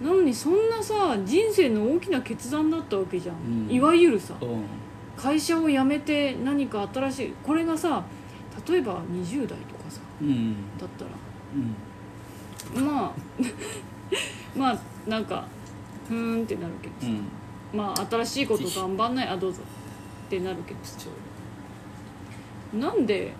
[0.00, 3.70] なのにそんなさ人生の大きな決断だったわけじゃん、うん。
[3.70, 4.64] いわゆるさうん。
[5.16, 8.02] 会社を辞めて何か新しいこれがさ
[8.66, 10.54] 例えば20代とかさうん。
[10.78, 11.10] だったら。
[12.76, 12.84] うん。
[12.86, 13.12] まあ
[14.56, 15.46] まあなんか
[16.08, 17.06] ふーんってなるけどさ、
[17.72, 17.78] うん。
[17.78, 19.60] まあ新しいこと頑張んないあどうぞ。
[20.26, 21.06] ってなるけどさ。
[22.72, 23.32] なんで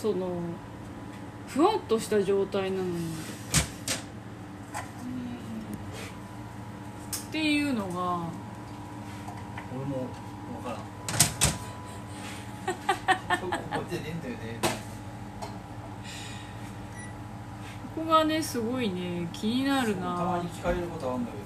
[0.00, 0.28] その
[1.48, 2.90] ふわっとした状態なのに。
[7.28, 8.28] っていうのが。
[9.74, 10.06] 俺も
[10.62, 10.78] 分からん。
[13.50, 14.60] ここじゃねえんだよね。
[17.96, 21.38] ここがねすごいね気になるたまなに聞かれることあるんだけ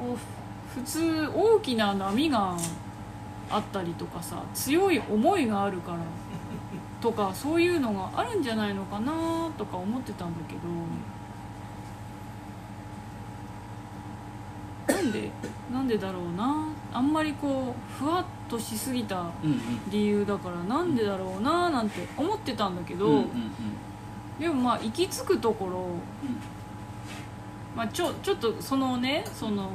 [0.00, 0.16] こう
[0.78, 2.56] 普通大きな波が
[3.50, 5.98] あったりとかさ強い思いがあるから
[7.00, 10.60] とかそういうのがあるんじゃないのかなとか思ってたんだけど
[14.94, 15.30] なんで
[15.72, 16.68] なんでだろうな。
[16.92, 19.26] あんまりこうふわっとしすぎた
[19.90, 23.24] 理由だからなんでだろうななんて思ってたんだけど、
[24.40, 25.88] でもまあ行き着くところ、
[27.76, 29.68] まあ、ちょちょっとそのねその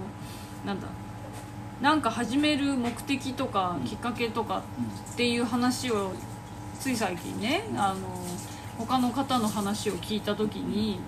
[0.66, 0.88] なんだ
[1.82, 3.88] なんか始める目的とかうん。
[3.88, 4.64] きっかけとか
[5.14, 6.12] っていう話を
[6.80, 8.08] つい最近ねあの
[8.78, 11.00] 他の方の話を聞いた時に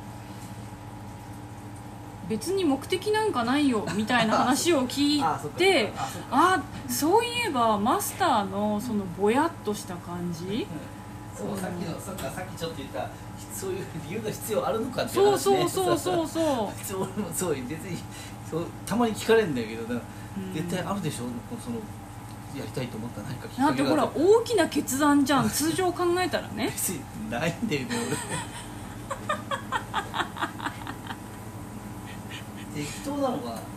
[2.29, 5.23] 別に目的なんかないよ みたいな話を聞い
[5.57, 5.91] て
[6.31, 10.65] あそういえばマスターのそのぼやっとした感じ。
[11.35, 13.09] そうさっきのそっかさっきちょっと言った
[13.51, 15.39] そういう理由が必要あるのかっていそう話ね。
[15.39, 17.01] そうそうそうそうそう。
[17.17, 17.97] 俺もそう別に
[18.49, 19.99] そうたまに聞かれるんだけど
[20.53, 21.25] 絶対あるでしょ？
[21.63, 21.77] その
[22.57, 24.19] やりたいと思った何かきっかけがあって。
[24.19, 25.49] 大きな決断じゃん。
[25.51, 26.65] 通常考えたらね。
[26.67, 27.81] 別にないんだよ。
[27.81, 27.87] ね
[32.73, 33.67] 俺適当なのかな適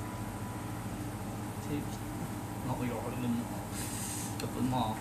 [2.67, 3.35] なんかいやあれでも
[4.41, 4.97] やっぱまあ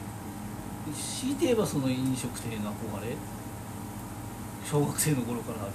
[0.93, 3.15] 強いて言えばその飲食店への憧れ。
[4.69, 5.73] 小学生の頃からある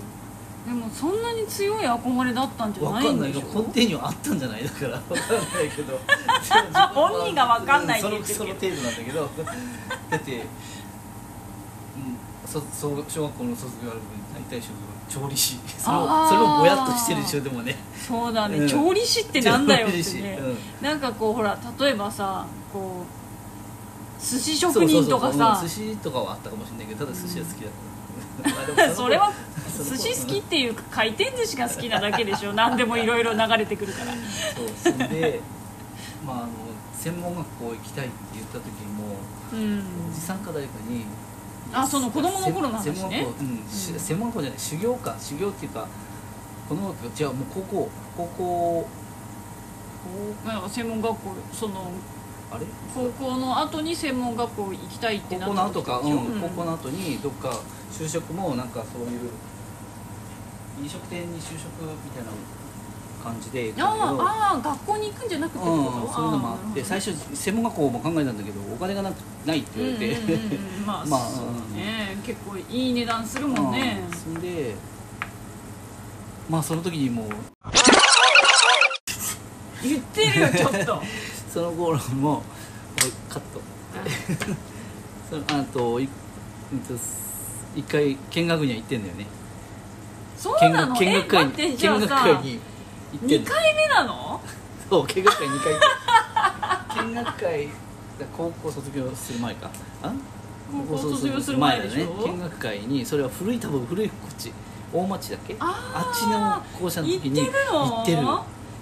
[0.66, 4.64] でもそんなに強い憧れだったんじゃわかんないないんでしょ根底にはあったんじゃない？
[4.64, 5.22] だからわかんな
[5.62, 5.98] いけど。
[6.94, 8.38] 本人がわかんないって言ってるけど。
[8.38, 9.30] そのその程度なんだけど。
[10.10, 10.44] だって、うん、
[12.46, 15.58] そそ小学校の卒業アルバムに大体職業調理師。
[15.78, 16.28] それをあー。
[16.28, 17.76] それもぼやっとしてるでしょでもね。
[18.06, 18.68] そうだね、うん。
[18.68, 20.22] 調理師ってなんだよって調理師。
[20.22, 20.84] ね、うん。
[20.84, 25.54] なんかこうほら例えばさこう寿司職人とかそうそうそう。
[25.56, 27.76] さうん寿司とかはあったかもしれないけどただ寿司は好きだった、
[28.94, 29.32] それは
[29.76, 32.52] 寿司好きっていうか回転寿司が好きなだけでしょ。
[32.54, 34.12] 何でもいろいろ流れてくるから。
[34.12, 35.40] そうそんで
[36.26, 36.48] まああの
[36.98, 39.16] 専門学校行きたいって言った時も
[39.52, 39.82] うん。
[40.10, 41.04] おじさんか誰かに
[41.72, 42.94] あその子供の頃の話ね。
[42.94, 45.16] 専門学校、うんし専門学校じゃない修行か。
[45.18, 45.86] 修行っていうか
[46.68, 48.88] この違うもう高校高校
[50.68, 51.18] 専門学校
[51.52, 51.90] その
[52.50, 52.66] あれ？
[52.94, 57.60] 高校の後に専門学校行きたいって高なった校の後か、うん、高校の後にどっか
[57.92, 59.30] 就職もなんかそういう
[60.82, 62.30] 飲食店に就職みたいな
[63.22, 66.80] 感じでああ学校に行くんじゃなくてってうん、ことそういうのもあって。
[66.80, 66.84] ー。
[66.84, 69.78] 最初専門学校も考えたんだけどお金がなくないって。
[69.78, 70.86] 言われて、うんうんうんうん。
[70.86, 74.02] まあ、まあそうだね結構いい値段するもんね。
[74.10, 74.16] うん。
[74.16, 74.74] そんで
[76.48, 77.26] まあその時にもう。
[79.82, 81.02] 言ってるよちょっと
[81.52, 82.42] その頃も
[83.28, 83.60] カット。
[85.30, 86.08] そのあと一
[87.90, 89.26] 回見学には行ってんだよね。
[90.36, 90.88] 見そうなの？
[90.94, 92.60] 学見学会に見学会に
[93.12, 94.40] 行ってん2の回目なの？
[94.90, 95.60] そう見学会2
[96.96, 97.68] 回見学会
[98.36, 99.70] 高校卒業する前か。
[100.02, 100.12] あ
[100.88, 102.06] 高校卒業する前だね。
[102.26, 104.52] 見学会にそれは古い多分古いこっち
[104.92, 105.56] 大町だっけ？
[105.60, 107.80] あっちの校舎の時に行ってるの？
[107.96, 108.18] 行ってる。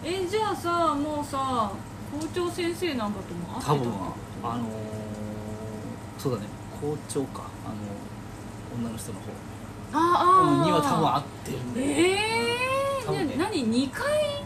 [0.05, 1.71] えじゃあさもうさ
[2.13, 3.93] 校長先生なんかとも会ってた多分
[4.45, 4.69] あのー
[6.19, 6.47] そうだね
[6.81, 7.75] 校長かあの
[8.81, 9.27] 女の人の方。
[9.91, 11.91] ああには多分合ってるんだよえ
[13.23, 13.35] えね。
[13.39, 14.45] 何？2回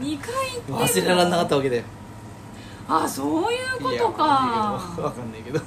[0.00, 0.32] 2回
[0.68, 1.82] 忘れられなかったわけだよ。
[2.88, 4.22] あそういうことか。
[4.98, 5.60] わかんないけど。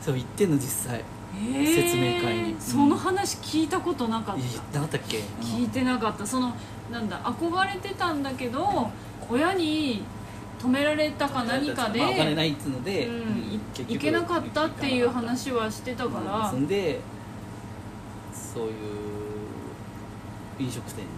[0.00, 0.98] そう言ってんの実際。
[0.98, 2.56] えー説明会に。
[2.58, 4.36] その話聞いたことなかっ
[4.72, 4.80] た。
[4.80, 5.18] なかったっけ？
[5.40, 6.26] 聞いてなかった。
[6.26, 6.54] その
[6.90, 8.90] なんだ憧れてたんだけど
[9.28, 10.02] 親に
[10.58, 16.98] 止められたか何かで、まあお金ないっつうので、うん、行けなかったっていう話はしてたから、うんそんで
[18.32, 18.72] そういう
[20.58, 21.08] 飲食店に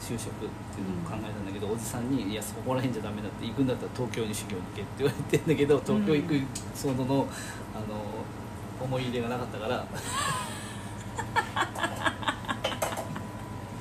[0.00, 6.40] 就職っていうのを考えたんだけど、おじさんに「いやそこら辺じゃダメだって行くんだったら東京に修行に行け」って言われてんだけど東京行く
[6.74, 7.04] そのの、
[7.74, 7.86] あの
[8.82, 9.84] 思い入れがなかったから。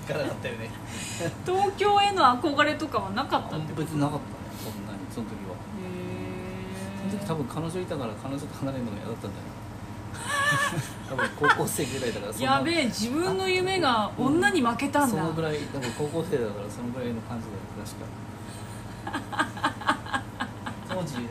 [0.08, 0.70] 行 かなかったよね。
[1.46, 3.82] 東京への憧れとかはなかったってこと？
[3.82, 4.26] 別になかった。
[4.26, 4.26] ね
[4.64, 5.56] そんなにその時は。
[7.10, 9.52] その時多分彼女いたから彼女と離れるのが嫌だったんじゃない
[11.10, 15.18] 多分高校生ぐらいだからそのやべえ自分の夢が女に負けたんだ。
[15.18, 18.06] そのぐらい多分高校生だからそのぐらいの感じだよ確か。
[20.90, 21.30] 当時の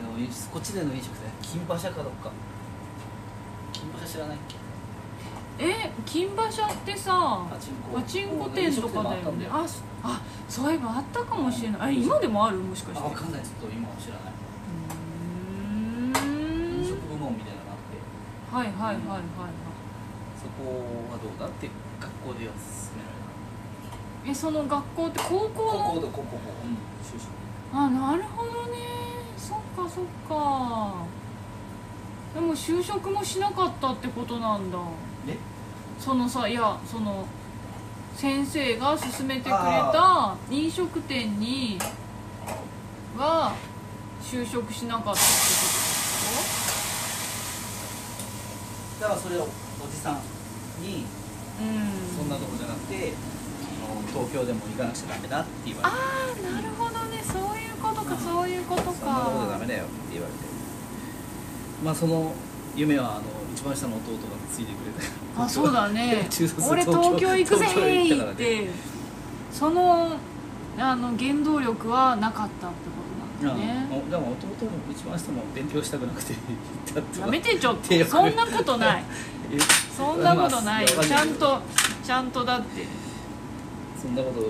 [0.51, 2.31] こっちでの飲食店金馬車かどっか
[3.81, 4.55] 金馬車知らないっけ
[5.59, 7.57] え金馬車ってさパ
[8.03, 8.47] チンコ。
[8.49, 9.47] 店とかだよね。
[9.51, 9.65] あ
[10.03, 11.81] あそういえばあったかもしれない。
[11.81, 12.57] あ今でもある？
[12.57, 13.09] もしかして。
[13.09, 13.41] 分かんない。
[13.41, 14.33] ちょっと今は知らない。
[16.13, 16.19] うー
[16.77, 16.81] ん。
[16.83, 17.97] 飲食部門みたいなのがあって。
[18.55, 19.25] はいはいはいはいはい。
[20.37, 22.61] そこはどうだって学校では勧
[22.97, 23.13] められ
[24.25, 24.31] た。
[24.31, 26.37] えその学校って高校高校高校
[27.73, 28.77] うんあなるほどね。
[29.37, 31.05] そっかそっか
[32.33, 34.77] でも就職もしなかったってことなんだ。
[35.27, 35.37] え？
[35.99, 37.25] そのさいやその
[38.15, 41.77] 先生が勧めてくれた飲食店に
[43.17, 43.53] は
[44.23, 45.25] 就職しなかったってこ
[48.99, 49.47] とだからそれをお
[49.91, 50.21] じさん
[50.81, 51.05] に
[51.59, 52.17] うん。
[52.17, 53.13] そんなとこじゃなくて
[54.07, 55.95] 東京でも行かなくちゃダメだって言われて。
[55.95, 55.97] あ
[56.49, 57.21] あなるほどね。
[57.23, 58.17] そういうことか。
[58.17, 60.50] そういうことそんなとこじゃダかメだよって言われて
[61.83, 62.33] まあその
[62.75, 63.21] 夢はあの
[63.53, 64.17] 一番下の弟が
[64.51, 66.27] ついてくれたあそうだね。
[66.69, 68.69] 俺東京行くぜ東京行ったからね
[69.51, 70.17] その
[70.77, 72.75] あの原動力はなかったって
[73.39, 73.87] ことなんだね。
[73.91, 76.33] うんでも弟も一番下も勉強したくなくて
[77.19, 78.05] やめてちょっと。
[78.05, 79.03] そんなことない。
[79.51, 79.57] え
[79.95, 80.91] そんなことないよ。
[80.95, 81.61] まあちゃんと
[82.03, 82.85] ちゃんとだって。
[84.01, 84.43] そんなことを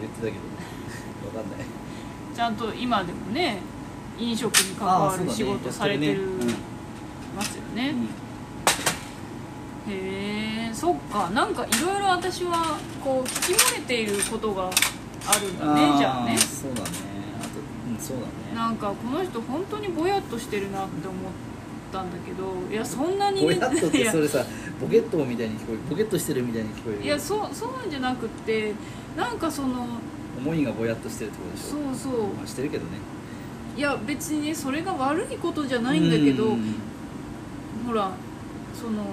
[0.00, 1.66] 言ってたけどわかんない。
[2.34, 3.58] ちゃんと今でもね
[4.18, 6.28] 飲食に関わる仕事されてる
[7.36, 7.94] ますよね。
[9.86, 9.92] うん。
[9.92, 11.30] へえそっか。
[11.30, 14.70] なんかいろいろ私はこう聞き漏れていることが
[15.26, 16.36] あるんだねーじゃあね。
[16.38, 16.88] そうだね。
[17.40, 17.48] あと
[17.90, 18.54] うんそうだね。
[18.54, 21.20] なんかこの人本当にぼやっとしてるなって思っ
[21.92, 24.44] たんだけどいやそんなにぼやっとって それさ
[24.80, 28.72] ボケットみたいに聞こえるボケっとしてるみたいに聞こえるいやそうそうなんじゃなくって
[29.16, 29.86] なんかその
[30.38, 31.94] 思いがぼやっとしてるってことでしょ？
[31.94, 32.22] そうそう。
[32.34, 32.90] まあしてるけどね。
[33.76, 36.74] いや別にねそれが悪いことじゃないんだけどうん
[37.86, 38.10] ほら
[38.74, 39.04] その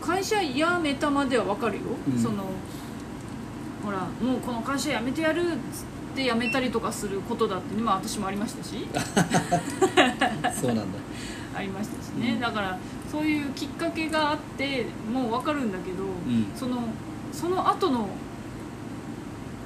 [0.00, 2.18] 会社辞めたまではわかるよ、うん。
[2.18, 2.44] その
[3.84, 8.86] ほらもうこの会社辞めてやるっつって辞めたりとかすることだってね、まあ、私もありましたし。
[10.60, 10.98] そうなんだ。
[11.56, 12.40] ありましたしね、うん。
[12.40, 12.78] だから
[13.10, 16.46] そういうきっかけがあってもうわかるんだけど、うん。
[16.56, 16.82] その
[17.32, 18.08] その後の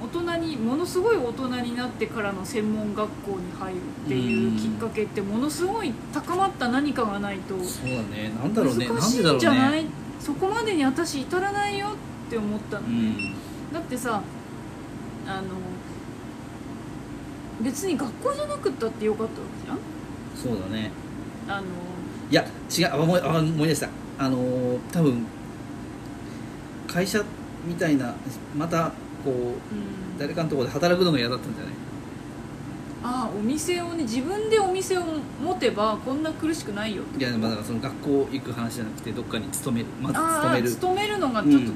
[0.01, 8.33] 大人にものすごい大人になってからの専門学校に入るっていうきっかけってものすごい高まった何かがないとそうだね。
[8.41, 8.87] なんだろうね。
[8.89, 13.35] 難しいなんじゃない、ねそこまでに私至らないよって思ったのうね、ん。
[13.73, 14.21] だってさ
[15.27, 15.43] あの
[17.61, 19.79] 別に学校じゃなくったってよかったわけじゃん。
[20.57, 20.91] そうだね。
[21.49, 21.67] あの
[22.31, 22.45] いや
[22.77, 22.91] 違う。
[22.93, 23.89] あ思いあ思い出した。
[24.19, 25.25] あのー多分
[26.89, 27.23] 会社
[27.67, 28.15] みたいな
[28.57, 28.93] また
[29.25, 30.19] こううん。
[30.19, 31.73] 誰かのところで働くのが嫌だったんじゃない？
[33.01, 35.03] ああお店をね自分でお店を
[35.43, 37.05] 持てばこんな苦しくないよ。
[37.17, 40.71] いやまあだからその学校行く話じゃなくてどっかに勤めるまず勤める。
[40.71, 41.73] 勤めるのがちょっと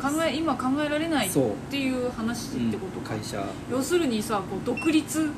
[0.00, 1.32] 考え、今考えられないっ
[1.70, 3.44] ていう話ってことか、会社。
[3.70, 5.30] 要するにさこう独立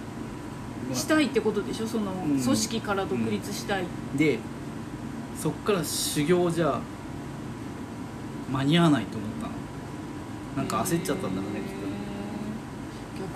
[0.95, 1.87] したいってことでしょ？
[1.87, 2.41] そのうん。
[2.41, 3.85] 組織から独立したい、
[4.17, 4.39] で
[5.37, 6.79] そっから修行じゃ
[8.53, 9.53] 間に合わないと思ったの
[10.57, 11.93] なんか焦っちゃったんだろうねきっとね。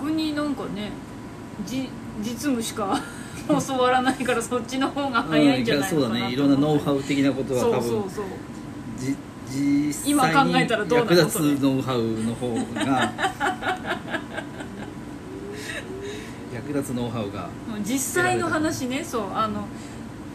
[0.01, 0.91] 逆になんかね
[1.65, 1.89] じ
[2.21, 3.01] 実務しか
[3.47, 6.17] 教わらないからそっちの方が早いんじゃないのかなう。
[6.17, 6.33] んそうだね。
[6.33, 8.25] いろんなノウハウ的なことは多分そうそうそう。
[8.97, 9.15] じ
[9.47, 11.11] 実際に今考えたらどうなの？
[11.11, 12.53] 役立つノウハウの方
[12.85, 13.13] が
[16.53, 17.49] 役立つノウハウが、
[17.83, 19.03] 実際の話ね。
[19.03, 19.67] そうあの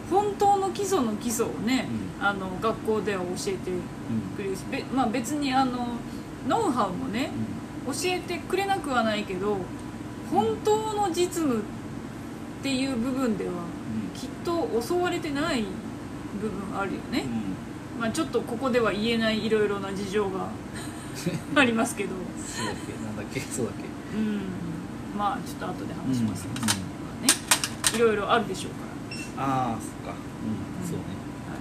[0.09, 1.87] 本当の基礎の基礎をね、
[2.19, 3.81] あの学校では教えてうん
[4.35, 5.87] くれるしべ、まあ、別にあの
[6.47, 7.31] ノウハウもね
[7.87, 9.57] う教えてくれなくはないけど
[10.29, 11.61] 本当の実務っ
[12.63, 13.51] ていう部分では
[14.15, 15.63] きっと教われてない
[16.41, 17.29] 部分あるよね、んうん。
[17.99, 20.47] まあ、ちょっとここでは言えないいろいろな事情が
[21.55, 22.11] ありますけど。
[22.47, 23.83] そうだっけなんだっけそうだっけ。
[24.17, 24.39] うん。
[25.17, 27.27] まあちょっと後で話しますけど、うん。
[27.27, 27.33] ね
[27.95, 28.71] いろいろあるでしょう
[29.35, 29.47] から。
[29.47, 30.15] ああそっか。
[30.15, 30.87] うん、うん。
[30.87, 31.03] そうね。
[31.49, 31.57] は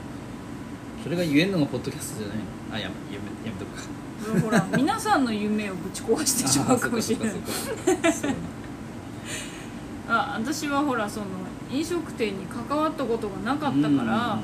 [1.03, 2.45] それが言えんのがポッドキャストじゃないの？
[2.77, 3.83] あやめやめやめとくか。
[3.83, 3.85] い
[4.43, 7.35] ほら皆さんの夢をぶち壊してしまうかもしれない。
[10.09, 11.27] あ私はほらその
[11.71, 14.39] 飲食店に関わったことがなかったから、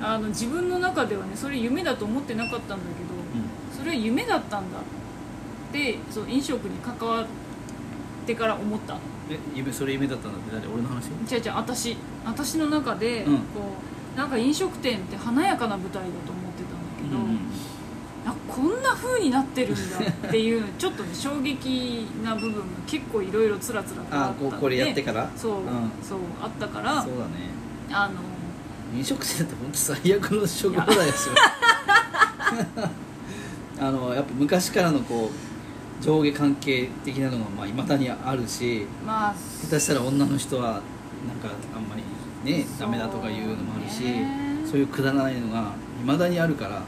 [0.00, 4.82] あの自分の中ではねそれ夢だと思ってなかったんだけど、それは夢だったんだっ
[5.72, 7.26] てそう飲食に関わっ
[8.26, 8.96] てから思った。
[9.30, 11.08] え夢それ夢だったんだって誰俺の話？
[11.30, 11.96] 違う違う私。
[12.24, 13.38] 私の中で、うん。
[13.38, 13.42] こ
[14.14, 17.20] うなんか飲食店って華やかな舞台だと思ってたんだけど、あ
[18.54, 25.28] こんな風になってるんだっていうちょっとね衝撃な部分が結構いろいろつらつらとああったのでこれやってから？
[25.36, 25.90] そう、うん。
[26.02, 27.32] そうあったからそうだね。
[27.90, 28.14] あの
[28.96, 31.00] 飲食店って本当最悪の職場だよ
[33.80, 35.30] あのやっぱ昔からのこ
[36.00, 40.82] う上下関係的なのがまあ未だにあるしまあ下手したら女の人はなんか
[41.74, 42.02] あんまり
[42.50, 44.02] ねダメだとかいうのもあるし
[44.70, 46.82] そういうくだらないのが未だにあるから。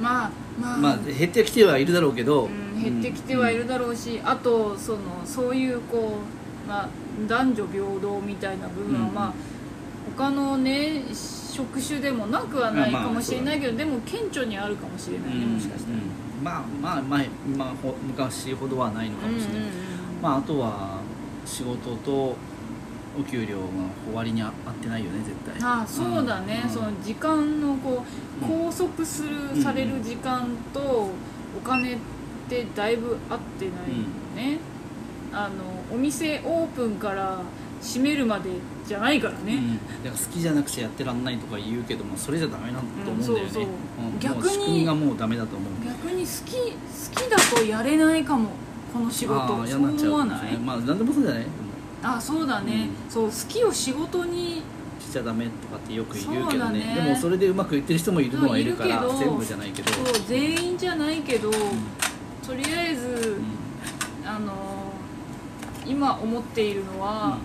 [0.00, 0.30] まあ
[0.60, 6.18] まあ、まあ減ってきてはいるだろうけど、うん、減ってきてはいるだろうし、あとそのそういうこ
[6.66, 6.88] う、まあ、
[7.26, 9.14] 男女平等みたいな部分は、うん。
[9.14, 9.32] まあ
[10.16, 16.44] 他のね職種でもなくはないまあまあかもしれないけど、でも顕著にあるかもしれないね、もしかしたら、うん。
[16.44, 19.72] まあまあ前、まあ、ほ昔ほどはないのかもしれない、うんうんうん
[20.20, 21.00] まああとは
[21.46, 22.36] 仕事と
[23.18, 23.64] お給料が
[24.06, 25.62] 終わりにあ合ってないよね絶対。
[25.62, 26.70] ああそうだね、うん。
[26.70, 28.04] その時間のこう
[28.40, 31.12] 拘束する、うんされる時間とお
[31.64, 31.96] 金っ
[32.48, 34.58] てだいぶ合ってないよね、
[35.32, 37.40] あのお店オープンから
[37.82, 38.50] 閉めるまで
[38.86, 43.64] じゃないからね、うん、だから好きじゃなくてやってらんないとか言うけどもそれじゃダメなんだと思うんだよね、うんそうそう。
[43.64, 48.48] うん逆にもう仕組みがもうダメだと思う逆に好き好きだとやれないかも
[48.92, 49.46] この仕事。
[49.66, 50.56] そう思わない？
[50.56, 51.46] まあ何でもそうじゃない？
[52.02, 54.62] あそうだね、そう好きを仕事に
[55.08, 56.80] しちゃダメとかってよく言うけどね。
[56.80, 56.94] ね。
[56.94, 59.90] でもそれでうまくいってる人もいるのはいるから全部じゃないけど。
[59.90, 61.54] そう全員じゃないけど、うん。
[62.46, 63.40] とりあえず、
[64.22, 64.28] うん。
[64.28, 64.52] あの
[65.86, 67.38] 今思っているのは、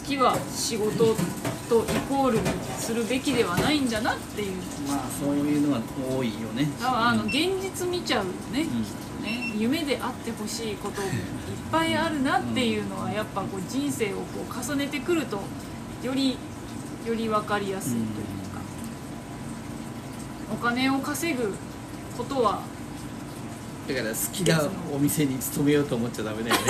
[0.00, 1.14] 好きは仕事
[1.68, 2.44] とイコールに
[2.78, 4.52] するべきではないんだなっていう。
[4.88, 5.80] まあそういうのは
[6.10, 6.66] 多いよね。
[6.80, 7.28] だからあのうん。
[7.28, 11.14] 現実見ちゃうよね、きっとね夢であってほしいこともいっ
[11.70, 15.40] ぱいあるなっていうのはやっぱこう人生をこう重ねてくると
[16.02, 16.36] より
[17.06, 18.60] より分かりやすいというか、
[20.52, 21.54] お金を稼ぐ
[22.16, 22.62] ことは
[23.88, 26.60] だから好きなお店に勤めようと思っちゃダメだよね。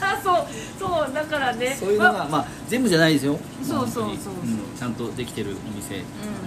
[0.00, 0.46] あ そう
[0.78, 1.76] そうだからね。
[1.78, 3.38] そういうのまがまあ全部じゃないですよ。
[3.62, 4.34] そうそうそうそう。
[4.34, 5.98] んちゃんとできてるお店あ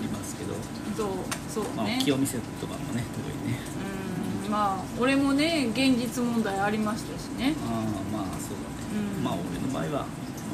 [0.01, 0.53] りますけど、
[0.97, 1.07] そう
[1.53, 3.59] そうまあね大きいお店とかもね特にね。
[4.45, 7.53] うんまあ俺もね現実問題ありましたしね。
[7.67, 7.73] ああ
[8.15, 8.69] まあそうだ
[8.99, 9.23] ね、うん。
[9.23, 10.05] まあ俺の場合は、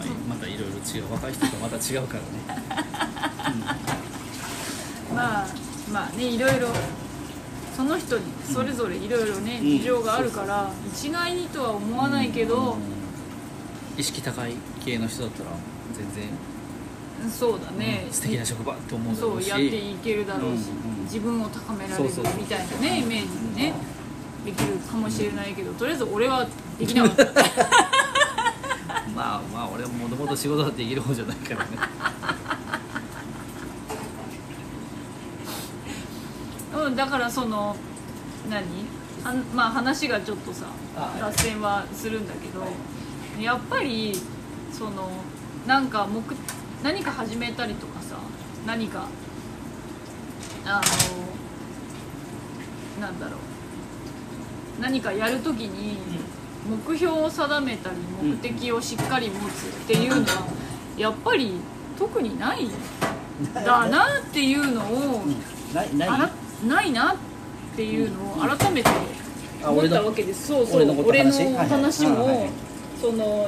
[0.09, 2.27] まあ、またいろいろ違う若い人とまた違うからね、
[5.15, 5.47] まあ
[5.91, 6.67] まあねいろいろ
[7.75, 9.69] その人にそれぞれいろいろね、うん。
[9.77, 12.79] 事情があるから一概にとは思わないけど、うん。
[13.99, 15.49] 意識高い系の人だったら
[15.93, 18.13] 全然、そうだね、うん。
[18.13, 19.49] 素敵な職場って思うだろうし。
[19.49, 20.61] そうやっていけるだろうし、うんうん。
[21.05, 23.73] 自分を高められるみたいなねイメージでね
[24.45, 26.47] できるかもしれないけどとりあえず俺は
[26.79, 27.43] できなかった
[29.15, 31.71] まあまあ俺はもともと仕事ができる方じゃないからね。
[36.85, 37.75] うん、だからその
[38.49, 38.65] 何？
[39.23, 40.65] はんまあ話がちょっとさ
[41.19, 42.65] 脱線はするんだけど、
[43.39, 44.13] やっぱり
[44.71, 45.09] その
[45.67, 46.23] なんか目
[46.83, 48.17] 何か始めたりとかさ
[48.65, 49.07] 何か
[50.65, 50.81] あ
[52.97, 53.39] のなんだろう。
[54.79, 55.99] 何かやるときに
[56.67, 60.47] 目標を定めたり目的をしっかり持つっていうのは
[60.97, 61.55] やっぱり
[61.97, 62.69] 特にない
[63.53, 65.23] だなっていうのを
[65.73, 66.09] ないない。
[66.09, 66.29] あら
[66.67, 67.15] ないなっ
[67.75, 68.89] ていうのを改めて
[69.63, 70.47] 思ったわけです。
[70.47, 71.07] そうそう。
[71.07, 72.05] 俺の話？
[72.07, 73.47] もいその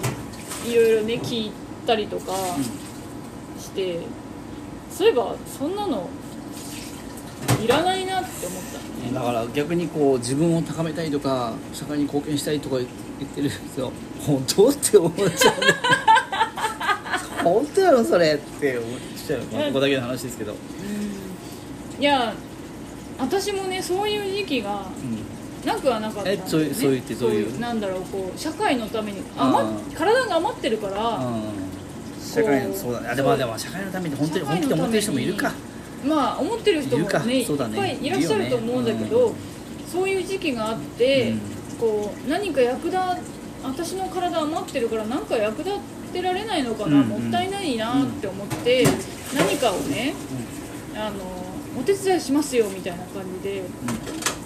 [0.66, 1.51] いろいろね聞い
[1.86, 2.34] たりとか
[3.59, 3.99] して
[4.89, 6.09] そういえばそんなの
[7.64, 9.14] いらないなって思ったのね。
[9.14, 12.88] だから逆にこう自分を高めたいとか社会に貢献したいとか言っ
[13.36, 13.91] てる人
[14.26, 15.68] 本当って思っちゃうね。
[17.44, 18.89] 本当やろそれって思っ
[19.28, 19.41] ちゃう。
[19.52, 20.56] まあここだけの話ですけど、
[22.00, 22.34] いや
[23.20, 24.86] 私もねそういう時期が
[25.66, 26.39] なくはなかったね。
[26.44, 27.60] えそういうそういうってどういう？
[27.60, 31.44] なんだろうこう社会のために余体が余ってるから、うん。
[32.24, 33.02] 社会のそうだ。
[33.02, 34.46] ねあでもでも社会のために本当に。
[34.46, 35.52] 本気で思ってる人もいるか
[36.06, 39.34] まあ思ってる人もねいっぱいいらっしゃると思うんだけど、
[39.91, 41.39] そういう時期があって、うん。
[41.80, 42.97] こう何か役立
[43.64, 45.78] 私の体余ってるから何か役立
[46.12, 48.86] てられないのかな、もったいないなって思って、
[49.34, 50.14] 何かをね
[50.95, 53.64] あのお手伝いしますよみたいな感じで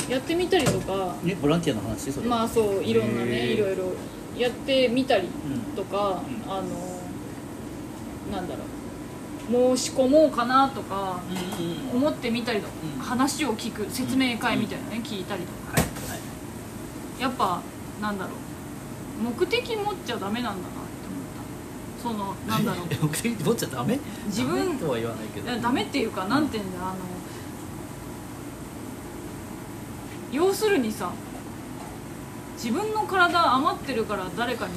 [0.10, 2.12] やってみたりとか、えボランティアの話？
[2.12, 2.28] それ。
[2.28, 3.92] まあそういろんなねいろいろ
[4.38, 5.30] やってみたりう
[5.74, 5.76] ん。
[5.76, 6.52] とか、うん。
[6.52, 6.68] あの
[8.32, 8.68] なんだろう
[9.50, 11.22] 申し込もうかなとか
[11.94, 13.02] 思ってみたりとか、うん。
[13.02, 15.82] 話を聞く説明会みたいなね聞いたりとか。
[17.20, 17.62] やっぱ
[18.02, 19.24] なんだろう。
[19.24, 22.36] 目的持っちゃダメなんだなって思った。
[22.36, 22.88] そのなんだろう。
[23.08, 24.00] 目的持っちゃダメ？
[24.28, 25.62] 自分とは言わないけど。
[25.62, 26.96] ダメっていうかなんていうんだあの
[30.32, 31.12] 要するにさ
[32.62, 34.74] 自分の体余ってるから誰かに。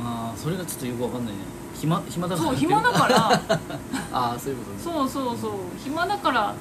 [0.00, 1.40] ああそれがちょっとよくわかんないね
[1.80, 2.48] 暇暇だから。
[2.48, 3.32] そう暇だから。
[4.12, 4.78] ああそういうことね。
[4.82, 5.52] そうそうそう。
[5.82, 6.54] 暇だから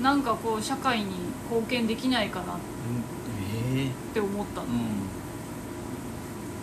[0.00, 1.06] なんかこう社会に
[1.50, 2.44] 貢献できないかな。
[2.44, 3.78] っうん。
[3.78, 4.72] ええて思ったの、うん。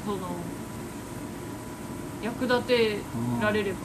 [0.06, 0.18] その
[2.22, 2.98] 役立て
[3.42, 3.78] られれば、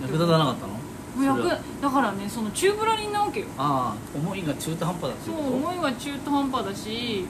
[0.00, 0.02] ん。
[0.02, 0.78] 役立たなかったの？
[1.16, 1.48] もう役
[1.82, 3.46] だからねその中ぶらりんなわけよ。
[3.58, 7.26] ああ思いが中途半端だそう思いが中途半端だし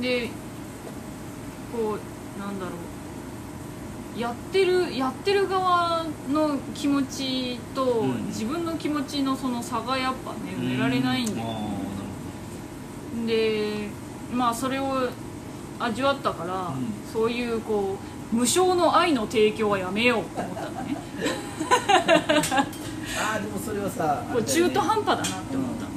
[0.00, 0.30] で
[1.72, 2.74] こうなんだろう
[4.16, 8.26] やってるやってる側の気持ちと、うん。
[8.26, 11.46] 自分の気持ちのその差がやっぱね埋められないんだよ。
[11.46, 11.70] ああなる
[13.22, 13.88] ほで
[14.32, 15.08] まあそれを
[15.78, 16.92] 味わったから、うん。
[17.12, 17.96] そういうこ
[18.32, 20.96] う無償の愛の提供はやめようと思ったのね。
[21.18, 21.26] ど
[23.20, 25.90] ああでもそれはさこう中途半端だなって思ったの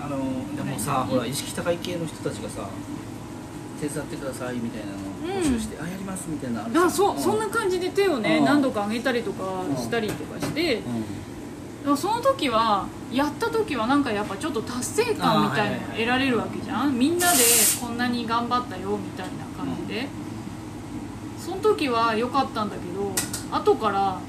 [0.00, 2.68] ーあのーでもささほら意識高い系の人たちがさ
[3.80, 6.86] 手伝ってくださいみたいなのを募集して、あやりますみたいなのあるじゃん。
[6.86, 8.44] あそう、そんな感じで手をね、うん。
[8.44, 10.82] 何度か上げたりとかしたりとかして、
[11.86, 11.96] うん。
[11.96, 16.98] その時はやった時はなんかやっぱちょっと達成感みたいなのが得られるわけじゃん。
[16.98, 17.38] みんなで
[17.80, 20.08] こんなに頑張ったよみたいな感じで、
[21.38, 23.12] その時は良かったんだけど
[23.56, 24.20] 後から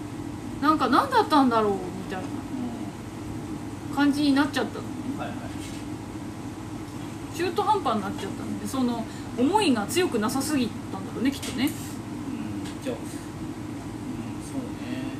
[0.62, 1.80] なんか何だったんだろうみ
[2.12, 2.28] たいな
[3.96, 4.90] 感じになっちゃったのね。
[5.18, 5.38] はいはい
[7.40, 9.06] 中途半端になっちゃったんでその
[9.38, 11.64] 思いが強くなさすぎたんだろうねきっとね。
[11.64, 13.06] うんじゃあ、うん、
[14.44, 15.16] そうね。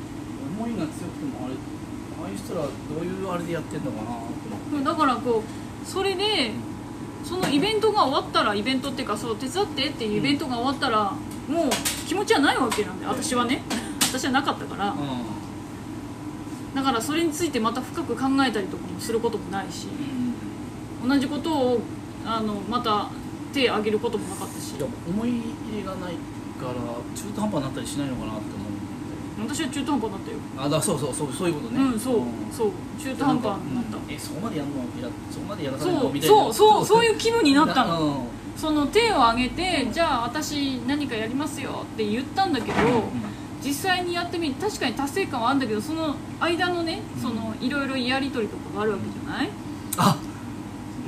[0.58, 1.54] 思いが強くてもあれ
[2.22, 2.68] ああいう人らど
[3.00, 4.02] ういうあれでやってんのか
[4.82, 6.50] なだからこうそれで
[7.24, 11.12] そのイベントが終わったらイベントっていうかそう手伝ってっていうイベントが終わったら
[11.48, 11.70] もう
[12.06, 13.62] 気持ちはないわけなんで私はね。
[14.12, 14.90] 私はなかったから。
[14.90, 14.96] う
[16.76, 21.08] だからそれについてまた深く考えたりとかもすることもないしん。
[21.08, 21.80] 同じことを
[22.24, 23.08] あのまた
[23.52, 24.76] 手挙げることもなかったし。
[24.76, 26.14] いや思い入れがない
[26.60, 26.74] から
[27.14, 28.64] 中途半端になったりしないのかなって思
[29.46, 29.48] う。
[29.48, 30.36] 私は中途半端だったよ。
[30.58, 31.80] あだそうそうそうそういうことね。
[31.82, 32.20] うんそう
[32.52, 33.96] そう中途半端になった。
[33.96, 34.02] うん。
[34.10, 34.74] えそこまでやんの？
[34.74, 36.36] いやそこまでやらされるそうのみたいな。
[36.36, 38.00] そうそうそういう気分になったの。
[38.00, 38.14] うん。
[38.56, 42.76] その手を挙げてじゃあ私何かやりますよって言ったんだけど
[43.64, 47.22] 実際にやってみて確かに達成感はあるんだけどその間のねうん。
[47.22, 49.50] そのいろいろやり取りとかがあるわけじゃない、
[49.96, 50.29] あ、うん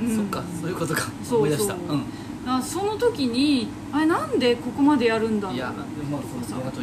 [0.09, 1.11] そっかそういうことか。
[1.23, 1.75] そう思い出した。
[1.75, 2.01] そうだか
[2.45, 5.57] らその時にあれなんでここまでやるんだろう？
[5.57, 6.81] そのやると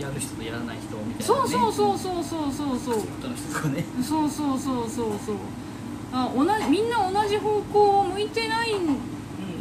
[0.00, 3.84] やる人とやらない人みたいな、ね、そうそうそうそうそうそうそう他の人とかね。
[4.02, 5.36] そうそうそうそうそう。
[6.12, 8.74] あ同じみんな同じ方向を向いてない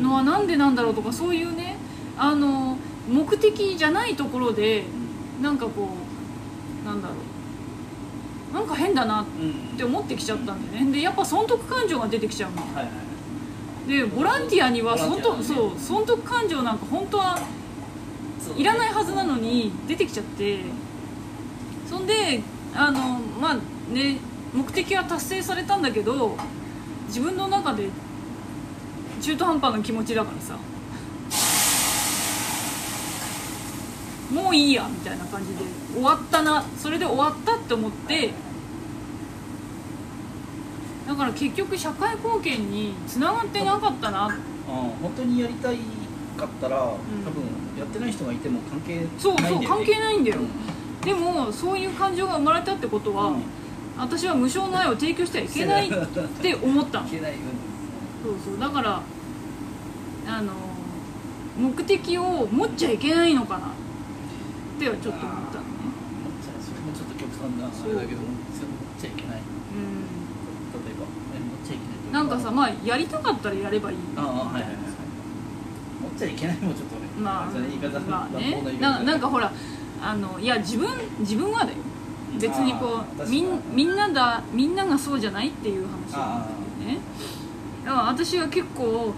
[0.01, 1.77] のはなんでなんだろうとかそういうね
[2.17, 4.83] あの目的じゃないところで
[5.41, 5.89] なんかこ
[6.83, 7.17] うなんだろう
[8.53, 10.91] なんか変だなっうんて思ってきちゃったんだよね。
[10.91, 12.57] でやっぱ損得感情が出てきちゃうの。
[12.57, 12.89] はいはい
[13.87, 15.43] でボランティアには損得はね。
[15.43, 17.39] そう損得感情なんか本当は
[18.55, 20.59] いらないはずなのに出てきちゃって。
[21.89, 22.41] そんで
[22.75, 23.55] あのまあ
[23.91, 24.17] ね
[24.53, 26.37] 目的は達成されたんだけど
[27.07, 27.89] 自分の中で
[29.19, 30.55] 中途半端な気持ちだからさ
[34.31, 35.63] もういいやみたいな感じで
[35.93, 38.31] 終わったなそれで終わったって思って
[41.07, 44.27] だから結局社会貢献につながってなかったな。
[44.27, 44.33] うん
[45.01, 45.77] 本当にやりたい
[46.37, 46.79] かったら、ん。
[46.79, 46.99] 多分
[47.75, 51.01] やってない人がいても関係ないんだそうよ、ね、そう関係ないんだよ、うん。
[51.01, 53.41] でもそういう感情が生まれたってことは、うん。
[53.97, 55.91] 私は無償の愛を提供してはいけないっ
[56.41, 57.07] て思ったの。
[57.09, 57.33] いけない、
[58.23, 58.59] そうそう。
[58.59, 59.01] だから
[60.27, 60.53] あの
[61.57, 63.71] 目的を持っちゃいけないのかな
[64.79, 65.91] ってはちょっと思ったのね。
[66.63, 68.47] それもちょっと極端なあれだけども持っ
[68.95, 69.41] ちゃいけない。
[69.43, 70.07] うん。
[70.71, 71.03] 例えば
[71.35, 73.97] え持っちゃいけないなんかさまあやりたかったらやればいい。
[74.15, 74.75] ああはいはいはい。
[76.01, 77.01] 持っちゃいけないもちょっとね。
[77.19, 78.63] まあ言い方まあね。
[78.79, 79.51] ななんかほら
[80.01, 80.87] あのいや自分
[81.19, 81.77] 自分はだよ。
[82.39, 86.99] 別にこうみんみんなだみんながそうじゃないっていう話なんあだよね。
[87.83, 89.13] だから私は結構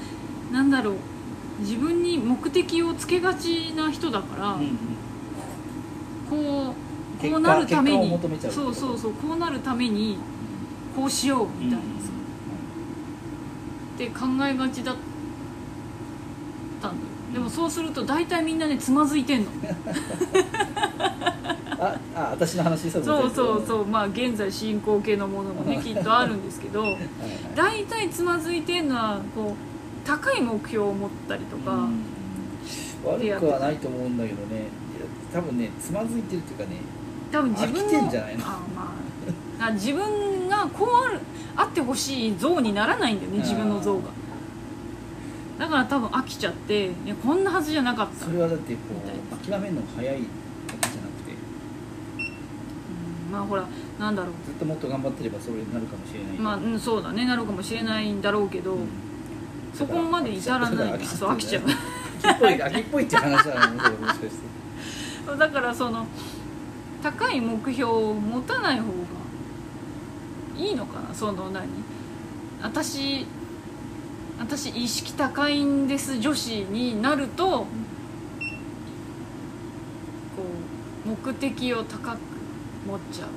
[0.51, 0.95] なんだろう。
[1.59, 4.77] 自分に目的をつけがちな人だから、うんうん
[6.31, 8.17] こうこうなるために
[8.49, 10.17] そうそうそうこうなるために
[10.95, 11.77] こうしようみたいな。
[11.77, 11.81] さ、
[13.95, 14.95] って考えがちだっ
[16.81, 17.11] たんだよ。
[17.33, 19.51] でもそうすると大体みんなねつまずいてんの。
[21.83, 23.85] ああ私の話そうそうそううそう。
[23.85, 27.01] まあ現在進行形のものもねきっとあるんですけどはいはい。
[27.55, 32.05] 大体つまずいてんのはこう高い目標を持ったりとか、うん。
[33.03, 34.80] 悪くはないと思うんだけどね
[35.33, 36.77] 多分ねつまずいてるっていうかね
[37.31, 38.45] 多分自分飽きてんのじゃないの？
[38.45, 38.93] あま
[39.59, 41.19] ああ自分がこうある
[41.55, 44.09] あってほしい像にならないんだよね自分の像が。
[45.59, 48.25] だから多分飽きちゃっていやこんなはずじゃなかった。
[48.25, 51.31] それはだってこう諦めるのが早いだけじゃなくて。
[53.27, 53.65] うんまあほら
[53.99, 58.87] なんだろずっともっと頑張ってればそれになるかもしれないうまあ、うん、そうだねなるかもしれないんだろうけど、うん。
[59.73, 61.05] そこまで至らない。
[61.05, 61.29] そう。
[61.29, 61.63] 飽きちゃう。
[62.23, 64.27] 秋っぽい秋っぽいって話なのもしかして
[65.31, 66.05] そうだからその
[67.01, 68.91] 高い目標を持たない方が
[70.57, 71.69] いいのかなその何？
[72.61, 73.25] 私
[74.37, 77.65] 私意識高いんです女子になるとこ
[81.05, 82.19] う目的を高く
[82.85, 83.29] 持っちゃう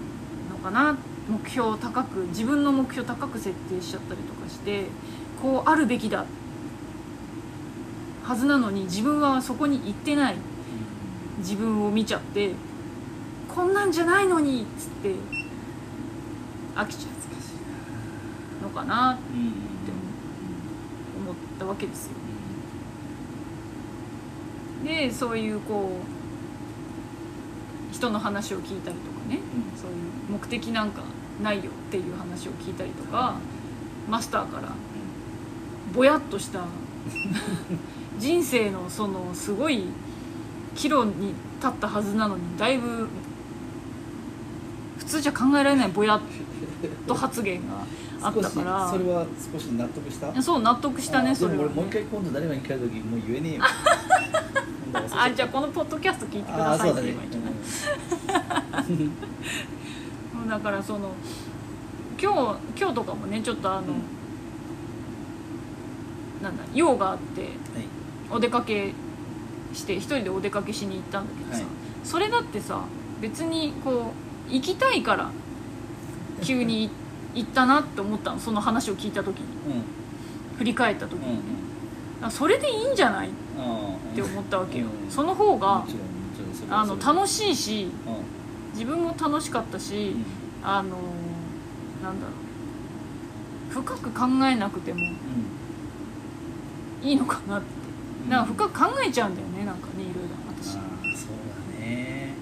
[0.50, 4.86] のかな目標を高く自分の目標高く設定しちゃったりとかして
[5.40, 6.26] こうあるべきだ
[8.24, 10.34] はずなのに自分はそこに行ってない。
[11.38, 12.52] 自分を見ちゃって
[13.48, 15.14] こんなんじゃないのにっつって
[16.74, 17.08] 飽きちゃ
[18.60, 19.64] うのかなってうん
[21.28, 22.12] 思たわけですよ。
[24.84, 26.00] でそういうこ
[27.90, 29.80] う人の話を聞いたりとかね、うん。
[29.80, 29.96] そういう
[30.30, 31.02] 目的なんか
[31.42, 33.36] ないよっていう話を聞いたりとか、
[34.10, 34.72] マスターから
[35.94, 36.64] ぼやっとした
[38.18, 39.84] 人生のそのすごい
[40.74, 43.08] 岐路に立ったはずなのにだいぶ
[44.98, 46.20] 普通じゃ考えられないぼやっ
[47.06, 47.84] と発言が
[48.22, 53.62] あったから少しそれは少し納得したそう納得したねそれは、ねも俺、もう一回今度誰かに聞かれた時もう言えねえよ
[55.12, 57.50] あじゃあこのポッドキャスト聞いてくださいってあそうだね言えばいいんじゃな
[58.80, 61.12] い、うんだからその
[62.20, 64.02] 今日今日とかもねちょっとあの、うん
[66.42, 67.50] なんだ用があってはい
[68.30, 68.92] お出かけ
[69.74, 71.64] して一人でお出かけしに行ったんだけどさ、はい。
[72.04, 72.82] それだってさ
[73.20, 74.12] 別にこ
[74.50, 75.30] う行きたいから
[76.42, 76.90] 急に
[77.34, 79.46] 行ったなって思ったのその話を聞いた時に。
[79.74, 79.82] うん。
[80.58, 81.42] 振り返った時うんにね、
[82.22, 83.28] あそれでいいんじゃない？
[83.28, 85.10] っうんて思ったわけよ、うん。
[85.10, 85.84] その方が
[86.70, 88.72] あの楽しいしうん。
[88.72, 90.24] 自分も楽しかったし、うん。
[90.62, 90.90] あの
[92.02, 92.32] なんだろ
[93.70, 93.82] う。
[93.82, 95.00] 深く考えなくても
[97.02, 97.66] いいのかなって。
[98.24, 98.30] うん。
[98.30, 100.80] なんか深く考えちゃうんだよねなんかねいろいろ私そう
[101.78, 102.34] だね。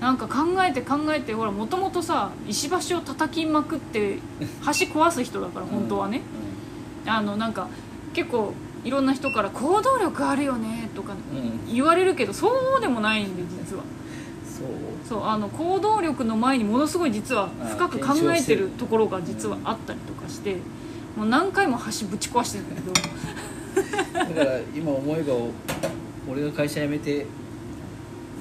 [0.00, 4.18] なんか考えて考えてほらもともとさ石橋を叩きまくって
[4.64, 6.22] 橋壊す人だから本当はね、
[7.06, 7.68] あのなんか
[8.12, 8.52] 結構
[8.84, 11.38] いろんな人から「行動力あるよね」とかうん。
[11.38, 13.82] うん言われるけどそうでもないんで実は。
[14.44, 14.66] そう。
[15.08, 20.56] そうあの行動力の前にものすごい実は深く考えてるところが実はあったりとかして
[21.16, 22.92] もう何回も橋ぶち壊してるんだけど。
[24.34, 25.34] だから今思えば
[26.28, 27.26] 俺が会社辞めて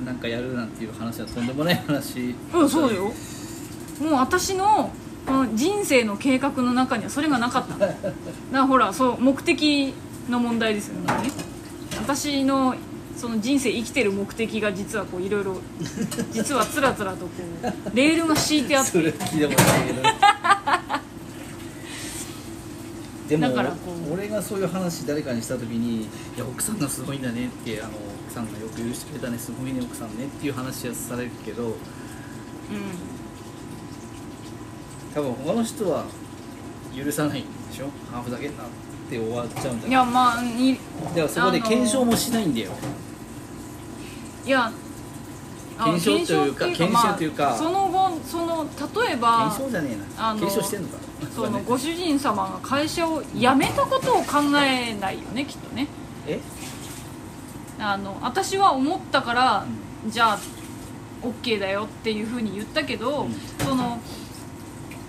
[0.05, 2.35] なんかやるなんていう話はとんでもない話。
[2.53, 3.11] うんそうよ。
[4.01, 4.91] もう私の
[5.25, 7.79] この人生の計画の中にはそれがなかったの。
[7.85, 8.01] だか
[8.51, 9.93] らほらそう目的
[10.29, 11.31] の問題ですよね。
[11.99, 12.75] 私の
[13.15, 15.57] その人生生きてる目的が実はこういろいろ
[16.33, 17.31] 実はつらつらとこ
[17.63, 18.91] うレールが敷いてあって。
[18.91, 20.01] それ聞いたことないけど
[23.31, 23.75] でもだからこ
[24.09, 24.13] う。
[24.13, 26.01] 俺がそういう話誰かにした時に
[26.35, 27.91] 「いや奥さんがすごいんだね」ってあの
[28.27, 31.73] 奥さんがよく許してくれたねすごいね奥さんねっていう話はされるけどう
[35.13, 36.05] 多分他の人は
[36.95, 37.85] 許さないんでしょ？
[38.11, 38.65] ハーフだけんなっ
[39.09, 39.81] て終わっちゃうんんい？
[39.83, 40.79] だやまあいだ
[41.15, 42.71] からそこで検証もしないんだよ、
[44.45, 44.71] いやあ
[45.85, 47.43] 検証というか検検証というか。
[47.43, 48.67] まあその後その
[49.03, 50.29] 例えば検証じゃねえな。
[50.29, 50.97] あの検証してんのか
[51.35, 51.63] そのね。
[51.67, 55.87] ご主人様が会社を辞めたことを考えないよねきっとね。
[56.27, 56.39] え？
[57.79, 59.65] あの私は思ったから、
[60.07, 60.39] じゃあ
[61.23, 63.33] OK だよっていうふうに言ったけど、うん。
[63.65, 63.99] その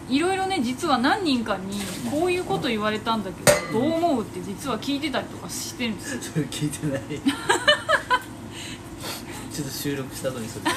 [0.09, 6.23] いろいろね実は何人かにこういうこと言われたんだけどどう思うって実は聞いてたりとかしてるんですよ。
[6.35, 7.03] それ聞いてない
[9.53, 10.65] ちょっと収録した後にそれ。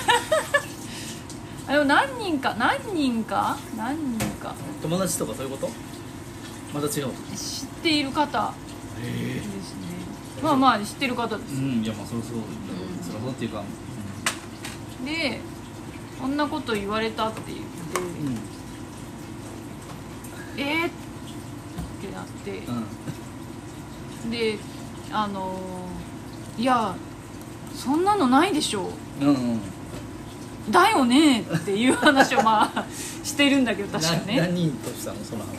[1.68, 3.58] あでも何人か何人か？
[3.78, 4.54] 何人か？
[4.82, 5.70] 友達とかそういうこと？
[6.74, 8.54] また違うの知っている方。
[9.02, 9.06] へ
[9.36, 9.56] ですね。
[10.44, 11.54] まあまあ知ってる方です。
[11.56, 13.64] うんいやまあそりゃそうだろうんうそりゃそうっていうか
[15.06, 15.40] で
[16.22, 18.04] こんなこと言われたって言って、う。
[18.04, 18.38] んうん。
[20.58, 20.90] えー、っ
[22.02, 22.62] てなって、
[24.24, 24.32] うん。
[24.32, 24.58] で
[25.12, 26.96] あのーいや
[27.76, 28.90] そんなのないでしょ。
[29.22, 29.60] うんうん。
[30.72, 32.86] だよねっていう話をまあ
[33.24, 35.18] してるんだけど確かなね何人としたの？
[35.24, 35.56] その話は。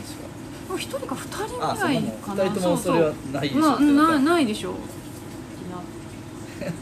[0.77, 2.45] 1人か2人ぐあらいかな。
[2.61, 3.61] そ人それはないでしょ。
[3.61, 4.73] まあってなったなないでしょ。
[4.73, 4.81] って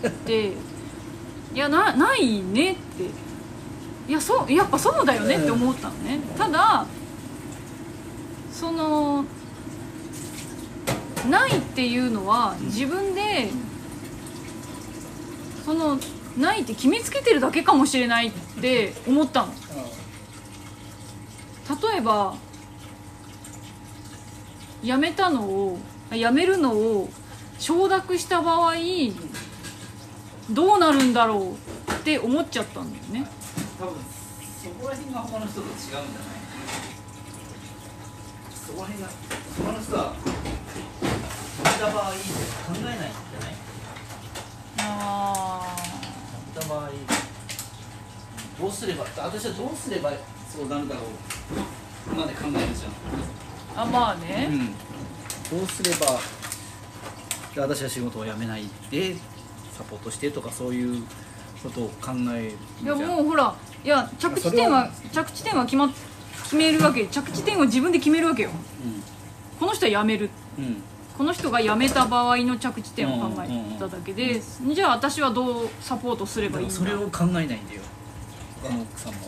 [0.03, 0.53] なって。
[1.55, 3.05] いやなないねって。
[4.07, 6.85] いやそうやっぱそうだよねって思ったのね、ただ
[8.53, 9.25] その
[11.31, 13.51] ないっていうのは自分で
[15.65, 15.99] その
[16.37, 19.53] ないって決めつけてるだけかもしれないって思ったの。
[21.93, 22.37] 例えば
[24.83, 25.79] 辞めたのを
[26.13, 27.09] 辞めるのを
[27.59, 28.75] 承諾した場合
[30.51, 31.53] どうなるんだろう
[31.93, 33.27] って思っちゃったんだよね。
[33.79, 33.95] 多分
[34.63, 36.11] そこら辺が他の人と違うんじゃない？
[38.55, 39.09] そこら辺が
[39.65, 40.15] 他の人は
[41.59, 42.15] 見た場合考
[42.81, 43.55] えないんじゃない？
[44.87, 45.77] あ
[46.55, 46.91] 見た場合
[48.61, 50.13] どうすれば私はどうすれば
[50.49, 51.01] そうなるだろ
[52.13, 56.07] うまで考えるじゃんあまあね、うん、どうすれば
[57.55, 59.17] で私は仕事を辞めないで
[59.73, 61.05] サポートしてとかそういう
[61.63, 63.07] ことを考えるいやじゃ。
[63.07, 63.55] んもうほら
[63.85, 65.91] いや着地点は着地点は決まっ
[66.45, 68.51] 決めるわけ着地点を自分で決めるわけよ。
[69.59, 70.31] この人は辞める。
[70.59, 70.83] うんうん
[71.17, 77.83] この人が辞めた場合の着地点を考えただけで、じゃあ私はどうサポートすればいいんだそれを考えないんだよ。
[78.63, 79.19] 他の奥さんは。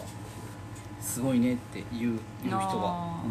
[1.01, 3.23] すごいねって言う言う人は、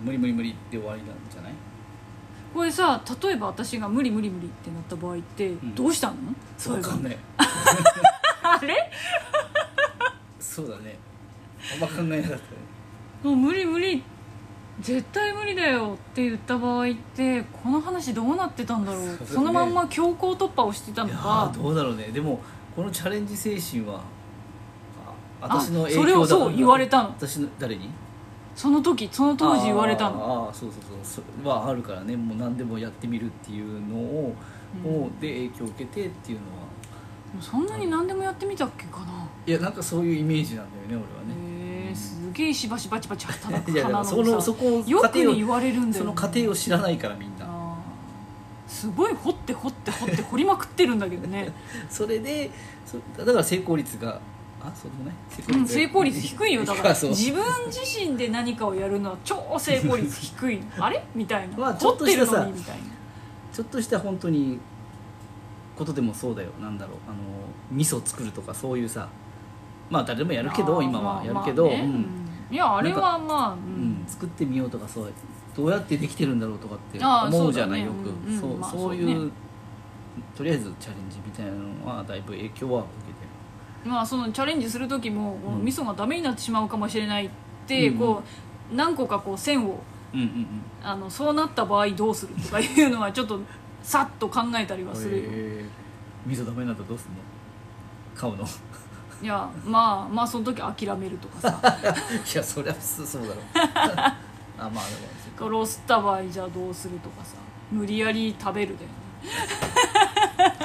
[0.00, 1.52] うん、無理無理無理で終わりなんじゃない？
[2.52, 7.16] これさ例えば私が無理無理無理ってなった場合ってどうしたの、うん、そうわかんない。
[8.42, 8.90] あれ？
[10.40, 10.98] そうだね。
[11.74, 12.40] あんま考えなかったね。
[13.22, 14.02] もう無理無理
[14.80, 19.16] 絶対無理だよって言った場合ってこの話どうなってたんだろう？
[19.26, 21.52] そ,、そのまんま強行突破をしてたのか。
[21.54, 22.08] どうだろうね。
[22.12, 22.40] でも
[22.76, 24.00] このチャレンジ精神は
[25.40, 27.08] 私の影響だそれをそう言われたの？
[27.08, 27.90] 私の誰に？
[28.54, 30.46] その時その当時言われたの？
[30.46, 31.22] ああそうそうそう。
[31.24, 32.16] それはあるからね。
[32.16, 34.34] もう何でもやってみるっていうのを、
[34.84, 36.68] うん、で影響を受けてっていうのは。
[37.42, 39.06] そんなに何でもやってみたっけかな。
[39.46, 41.34] いやなんかそういうイメージなんだよね俺はね。
[41.34, 41.47] す
[42.38, 47.48] げえしばしばちばち働く花のそのそこよく言われるんだよ、ね、その過程を知らないからみんな。
[48.68, 51.52] すごい掘って掘って掘って掘りまくってるんだけどね。
[51.90, 52.50] それで
[53.16, 54.20] だから成功率が
[54.60, 55.68] あそうでもない？
[55.68, 56.64] 成功率,、低いよ。
[56.64, 60.60] だから自分自身で何かをやるのは超成功率低い。
[60.78, 61.02] あれ？
[61.14, 62.46] みたいな、まあ、ちょっとしたさ
[63.52, 64.58] ちょっとした本当に
[65.76, 66.50] ことでもそうだよ。
[66.60, 66.96] なんだろう。
[67.08, 67.16] あの
[67.72, 69.08] 味噌作るとかそういうさ。
[69.90, 71.82] まあ誰でもやるけど今はやるけど、まあね。
[71.84, 75.12] うん、いやあれはまあ、うん、作ってみようとかそう
[75.54, 79.30] どうやってできてるんだろうとかって思うじゃない、ね、よく、そう,、そういう、
[80.36, 83.24] とりあえずチャレンジみたいなのはだいぶ影響は受けて
[83.84, 83.90] る。
[83.90, 87.30] まあそのチャレンジする時も、この味噌がダメになってしまうかもしれないっ
[87.66, 88.22] て、こ
[88.72, 89.80] う何個かこう線を、
[90.14, 90.46] うんうんうん、
[90.80, 93.40] あのそうなった場合どうするとかいうのはちょっと
[93.82, 95.30] さっと考えたりはするよ、
[96.24, 97.16] 味噌ダメになったらどうすんの？
[98.14, 98.46] 買うの？
[99.20, 101.60] いやまあまあその時諦めるとかさ。
[102.32, 103.44] いやそりゃそうだろう。
[103.54, 104.14] あ
[104.58, 107.34] まあでもロスった場合じゃあどうするとかさ。
[107.70, 108.88] 無理やり食べるだよ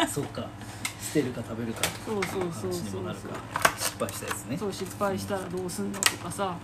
[0.02, 0.08] ね。
[0.08, 0.46] そうか。
[1.02, 1.82] 捨てるか食べるか。
[2.06, 3.16] そうそうそうそうそう。
[3.78, 4.58] 失敗したやつね。
[4.58, 6.56] そう失敗したらどうすんのとかさ、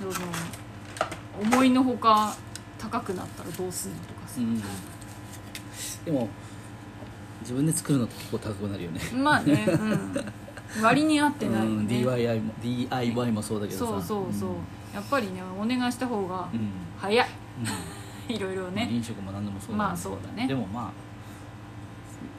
[0.00, 0.26] うん、その
[1.42, 2.34] 思いのほか
[2.78, 4.60] 高くなったらどうすんのとかさ、うん、
[6.04, 6.28] でも
[7.40, 9.00] 自分で作るのって結構高くなるよね。
[9.14, 10.32] まあね、うん
[10.82, 14.56] 割に合ってない、ね、うん、DIY も DIY もそうだけどそうそうそう、うん、
[14.94, 16.48] やっぱりねお願いした方が
[16.98, 17.28] 早い、
[18.28, 18.88] うん、 いろいろね。
[18.90, 20.48] 飲食も何でもそうだ、ね、まあそうだね。
[20.48, 20.90] でもまあ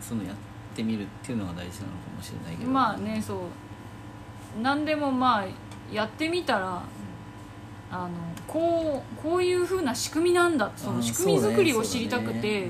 [0.01, 0.35] そのやっ
[0.75, 2.71] てみるっていうのが大事なのかもしれないけど。
[2.71, 3.39] まあねそう。
[4.61, 5.45] 何でもまあ
[5.93, 6.81] やってみたら
[7.89, 8.09] あの
[8.47, 10.71] こうこういうふうな仕組みなんだ。
[10.75, 12.69] その仕組み作りを知りたくて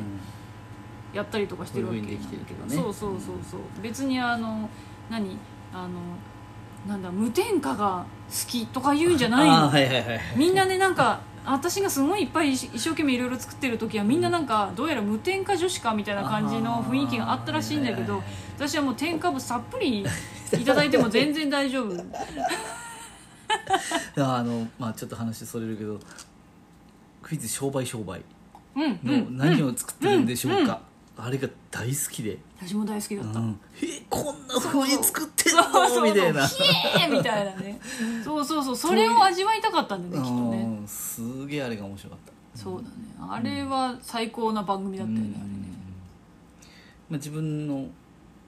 [1.14, 2.20] やったりとかしてるわけ、ね、
[2.68, 3.62] そうそうそうそう。
[3.82, 4.70] 別にあの
[5.10, 5.38] 何？
[5.74, 6.00] あの
[6.88, 18.22] なんだ無添加が好きとか言うんじゃないの、はいはいはい、みんなねなんか私がすごいいっぱい一生懸命いろいろ作ってる時はみんななんかどうやら無添加女子かみたいな感じの雰囲気があったらしいんだけど
[18.58, 20.06] 私はもう添加物たっぷり
[20.54, 21.96] いただいても全然大丈夫。
[24.18, 26.00] あのまあちょっと話それるけど
[27.22, 28.22] クイズ商売商売。
[28.78, 30.82] の何を作ってるんでしょうか、
[31.20, 32.38] あれが大好きで。
[32.60, 36.04] 私も大好きだった、うん、えこんなふうに作ってんの？
[36.04, 36.48] みたいな。
[36.48, 37.80] ヒエーみたいなね。
[38.24, 38.76] そうそうそう。
[38.76, 40.88] それを味わいたかったんだよねきっとね。
[40.88, 42.60] すげえあれが面白かった。
[42.60, 42.90] そうだね。
[43.20, 45.56] あれは最高な番組だったよね、あれね、
[47.10, 47.86] まあ、自分の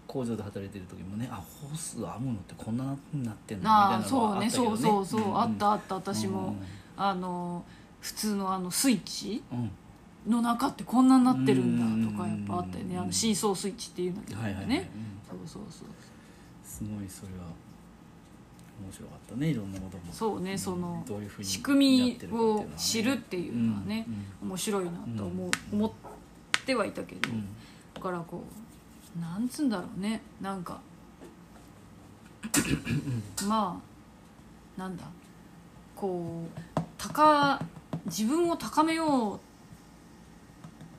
[0.08, 6.56] 工場で働いてる時もねあホース編むのってこんなふうになってんだみたいなのがあったけど、ね、そうねそうそうそう、うん、あったあった私も、
[6.98, 7.64] あの
[8.00, 9.72] 普通のあのスイッチ、うん
[10.30, 12.98] の中ってこんなになってるんだとかやっぱあったよね。
[12.98, 14.88] あのシーソースイッチっていうんだけどね、はいはいはい、
[15.28, 15.88] そうそうそう。
[16.64, 17.46] すごいそれは
[18.82, 20.04] 面白かったねいろんなことも。
[20.12, 21.04] そうねその
[21.42, 24.06] 仕組みを知るっていうのはね、
[24.42, 25.92] 面白いなと思う、思っ
[26.66, 27.30] てはいたけど、
[27.96, 28.44] だからこ
[29.18, 30.22] うなんつうんだろうね。
[30.40, 30.80] なんか
[33.48, 33.82] ま
[34.78, 35.04] あなんだ。
[35.96, 36.46] こ
[36.78, 37.62] う高
[38.06, 39.40] 自分を高めよう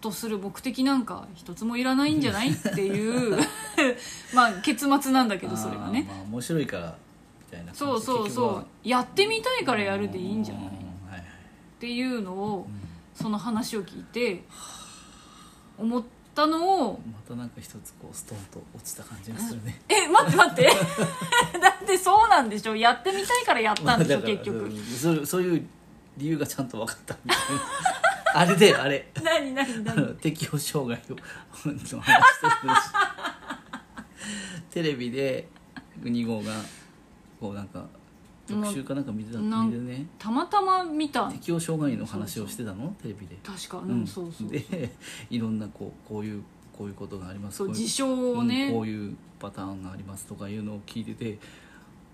[0.00, 2.50] とする目的なんか一つもいらないんじゃない？
[2.52, 3.38] っていう
[4.34, 6.06] まあ結末なんだけどそれがね。
[6.08, 6.96] まあ面白いから
[7.50, 8.88] みたいなそうそうそう。
[8.88, 10.70] やってみたいからやるでいいんじゃない、っ
[11.80, 12.68] ていうのを、
[13.14, 14.44] その話を聞いて
[15.78, 16.02] 思っ
[16.34, 19.80] たのをまたなんか一つこうストンと落ちた感じがするね。
[19.88, 20.62] え待って待って。
[21.60, 22.76] だってそうなんでしょ？
[22.76, 24.70] やってみたいからやったんでしょ、結局。
[25.00, 25.66] そうそういう
[26.16, 27.62] 理由がちゃんと分かったみたいな
[28.34, 29.10] あれだよあれ。
[29.22, 30.14] 何何何？
[30.16, 31.16] 適応障害を
[31.60, 32.74] 話してる。
[32.74, 32.84] し
[34.70, 35.48] テレビで
[36.02, 36.52] 2号が
[37.40, 37.84] こうなんか
[38.46, 40.06] 特集かなんか見てたなん見てね。
[40.18, 41.30] たまたま見た。
[41.30, 42.94] 適応障害の話をしてたの？
[43.02, 43.36] テレビで。
[43.42, 44.90] 確かうん、そうそうで
[45.30, 46.42] いろんなこうこういう
[46.76, 47.58] こういうことがあります。
[47.58, 51.38] こいそう事象をね、うんこういうパターンがありますとかいうのを聞いてて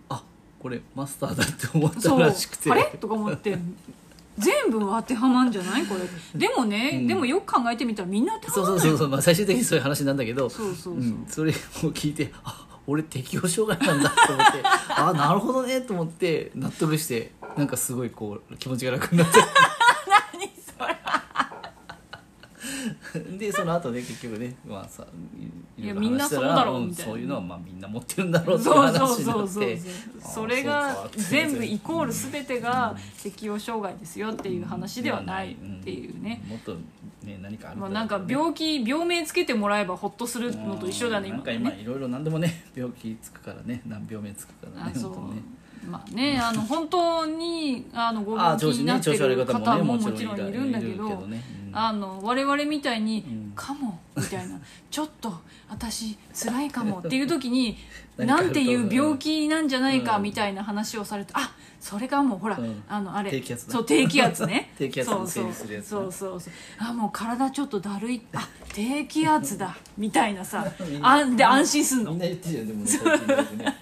[0.08, 0.22] あ
[0.60, 2.70] これマスターだって思ったそうらしくて。
[2.70, 2.84] あれ？
[3.00, 3.58] とか思って
[4.38, 5.86] 全部当てはまんじゃない？
[5.86, 6.38] これ。
[6.38, 7.06] でもね、うん。
[7.06, 8.84] でもよく考えてみたらみんな当てそはまんの。
[8.86, 10.50] ようそうそうそう、まあ、最終的にそういう話なんだけど。
[10.50, 14.52] そうそうそう、ん、それを聞いてあ俺適応障害なんだと思って
[14.96, 20.96] あなるほどねと思って納得してなんかすごいこう気持ちが楽になって何それ
[23.38, 25.06] でその後ね結局ねまあさ
[25.38, 27.12] いいろいやみんな話したらそうだろうんみたいな。
[27.12, 29.48] そういうのはまあみんな持ってるんだろうっていうそうそう話になっそう。
[29.48, 29.80] そうて。
[30.20, 36.74] それが全部 イコールす全てが適応障害ですよっていう話ではないっていうね、もっと
[37.22, 38.06] ね何かあるまあ、だろう。
[38.06, 41.38] んなか病気病名つけてもらえばホッとするのと一緒だねなん。
[41.40, 43.82] 今ねか今いろいろ何でもね病気つくからね。
[43.86, 44.92] 難病名つくからね。
[44.94, 45.12] あそう。
[45.12, 45.42] 本当ね
[45.88, 51.26] まあねあの本当にあのごあ病気になってる方ももちろんいるんだけど
[51.78, 54.58] あの我々みたいにん「かも」みたいな
[54.90, 57.76] 「ちょっと私辛いかも」っていう時に
[58.16, 60.22] なんていう病気なんじゃないかうん。
[60.22, 62.82] みたいな話をされてあそれがもうほら、うん。
[62.88, 63.30] あのあれ。
[63.30, 63.72] 低気圧だ。
[63.74, 64.72] そう低気圧ね。
[64.78, 65.48] 低気圧の整そうそう。
[65.48, 65.88] 理するやつね。
[65.90, 66.52] そうそうそう。
[66.78, 68.22] あもう体ちょっとだるい。
[68.34, 70.66] あ低気圧だみたいなさ。
[71.02, 72.12] あんで安心すんの。
[72.12, 73.76] みんな言ってるじゃんでもね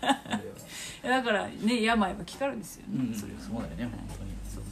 [1.08, 3.40] だからね病は気からですよね、うんそれは。
[3.40, 4.30] そうだよね本当に。
[4.54, 4.64] そう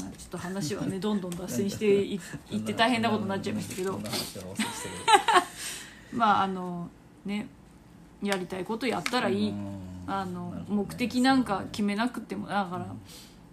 [0.00, 2.20] まあ、ちょっと話はねどんどん脱線してい
[2.50, 4.00] いって大変なことになっちゃいましたけど。
[6.12, 6.88] まああの
[7.24, 7.48] ね
[8.22, 9.54] やりたいことやったらいい。
[10.06, 10.64] あのね。
[10.68, 12.86] 目的なんか決めなくてもだから。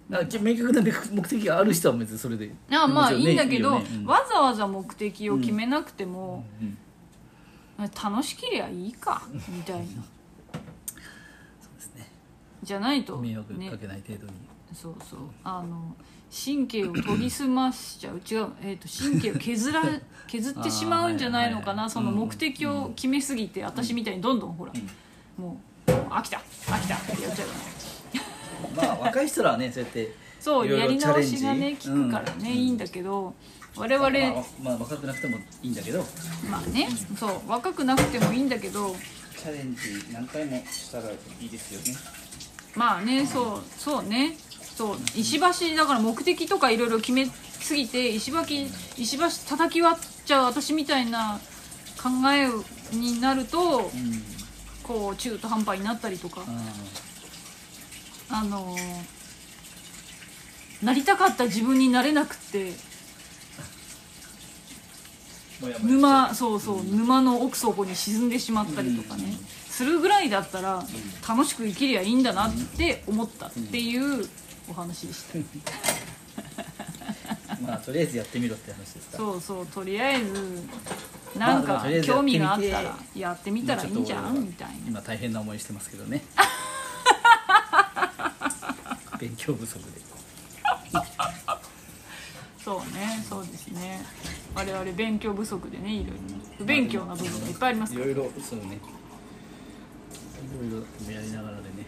[0.10, 2.52] 明確な目的がある人は別にそれで。
[2.72, 3.86] あまあいいんだけど、よね。
[3.98, 4.06] うん。
[4.06, 6.78] わざわざ目的を決めなくても、うん。
[7.80, 9.86] 楽しけりゃいいかみたいな
[12.68, 13.18] じゃないと。
[13.18, 14.34] 迷惑ねかけない程度に。
[14.74, 15.20] そうそう。
[15.46, 15.96] あの
[16.30, 18.16] 神経を研ぎ澄ましちゃう。
[18.18, 19.82] 違う、えー、と神経を削ら
[20.28, 24.74] 削ってしまうんじゃないのかな、あーはいはいその目的を決めすぎて、私みたいにどんどんほら、
[25.38, 26.42] もう飽きた。
[26.66, 27.48] 飽きたってやっちゃう
[28.76, 32.58] まあ若い人らはねそうやってそうやり直しがね効くからね、うん。
[32.58, 33.34] いいんだけど
[33.78, 36.06] 我々、まあ、まあ若くなくてもいいんだけど。
[36.50, 38.94] まあねそう若くなくてもいいんだけど。
[39.38, 42.00] チャレンジ何回もしたらいいですよね
[42.78, 44.38] まあねそうそうね。
[44.76, 48.42] そう石橋だから目的とかいろいろ決めすぎて石橋
[49.02, 51.40] 石橋叩き割っちゃう私みたいな
[52.02, 54.24] 考えになるとうん。
[54.84, 56.42] こう中途半端になったりとか。
[58.30, 58.80] ああのー
[60.86, 62.72] なりたかった自分になれなくって。
[65.82, 69.24] 沼そうそう沼の奥底に沈んでしまったりとかね
[69.78, 70.84] するぐらいだったら
[71.30, 74.28] 楽しく生きりゃいいんだなって思ったっていう
[74.68, 75.38] お話でした。
[77.62, 79.18] まあとりあえずやってみろって話ですか。
[79.18, 80.64] そうそうとりあえず
[81.38, 84.74] なんか興味があったらやってみたらいいんじゃんみたいな。
[84.88, 86.24] 今大変な思いしてますけどね。
[89.22, 89.84] 勉強不足で。
[92.66, 94.04] そうねそうですね。
[94.56, 96.14] 我々勉強不足でねいろいろ
[96.58, 98.06] 不勉強な部分がいっぱいありますから。
[98.06, 98.80] いろいろそうね
[100.44, 101.86] いろいろやりながらでね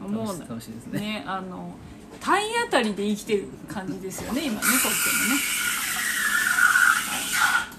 [0.00, 1.00] もう楽しいですね。
[1.00, 1.74] ねあの
[2.20, 4.92] 体当たりで生きてる感じですよね今ね こっ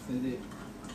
[0.06, 0.38] それで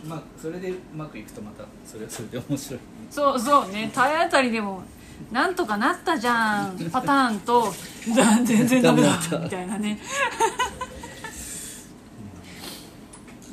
[0.07, 2.81] まあそれでうまくいくとまたそれはそれで面白い。
[3.11, 4.83] そうそうね体当たりでも
[5.31, 7.73] なんとかなったじゃんパターンと
[8.17, 10.01] だ全然ダメだダメだったみたいなね。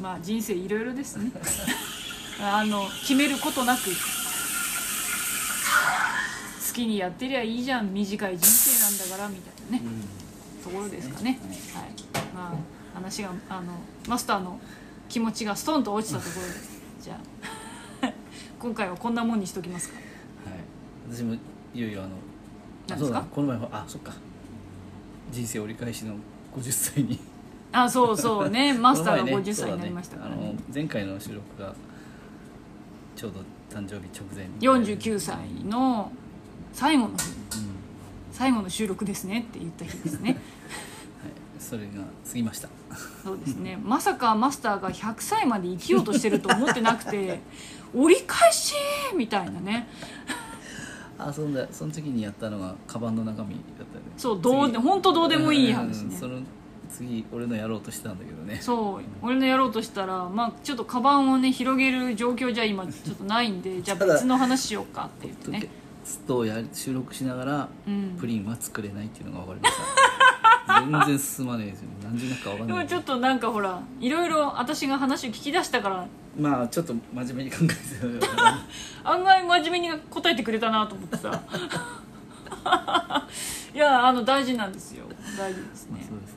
[0.01, 1.31] まあ人生いろいろですね。
[2.41, 3.89] あの決めることなく
[6.67, 9.83] 好きにやってりゃいいじゃん短い人生なんだからみたいなね、
[10.63, 11.39] ところですかね、
[11.73, 11.93] はい。
[12.33, 12.53] まあ
[12.95, 13.73] 話があの
[14.07, 14.59] マスターの
[15.07, 16.53] 気持ちがストンと落ちたところで。
[17.01, 17.19] じゃあ
[18.59, 19.95] 今回はこんなもんにしときますか。
[19.95, 20.01] は
[20.55, 21.15] い。
[21.15, 21.35] 私も
[21.73, 22.11] いよいよあの
[22.87, 23.25] 何ですか？
[23.33, 24.13] この前あそっか。
[25.31, 26.15] 人生折り返しの
[26.55, 27.19] 50歳に。
[27.71, 28.73] あそうそうね。
[28.77, 30.35] マスターがこの前ね50歳になりましたからね。
[30.35, 30.57] そうだね。
[30.57, 31.73] あの前回の収録が
[33.15, 33.39] ちょうど
[33.69, 36.11] 誕生日直前49歳の
[36.73, 37.29] 最後の日。
[37.63, 37.79] うん
[38.39, 40.29] 最後の収録ですねって言った日ですね。
[40.31, 40.35] は
[41.27, 42.69] い、それが過ぎました。
[43.21, 43.77] そうですね。
[43.83, 47.41] まさかマスターが100歳まで生きようとしてると思ってなくて
[47.93, 48.75] 折り返し
[49.13, 49.89] みたいなね。
[51.17, 54.05] あそんだその時にやったのがカバンの中身だったね。
[54.15, 56.13] そうどう本当どうでもいい話ね。
[56.13, 56.39] うんその
[56.89, 58.59] 次俺のやろうとしてたんだけどね。
[58.61, 65.69] そう俺のやろうとしたらまあちょっとカバンをね広げる状況じゃ今ちょっとないんでじゃあ別の話しようかって言ってね
[66.03, 68.17] ツとや収録しながらうん。
[68.19, 69.83] プリンは作れないっていうのが分かりました。
[70.79, 72.77] 全然進まねえですよ何時になるか分かんない。
[72.77, 76.05] でもちょっとなんかほらいろいろ私が話を聞き出したから。
[76.39, 77.75] まあちょっと真面目に考えて
[79.03, 81.41] 案外 真面目に答えてくれたなと思ってさ。
[83.73, 85.05] いやあの大事なんですよ。
[85.37, 86.07] 大事ですね。
[86.09, 86.28] まあ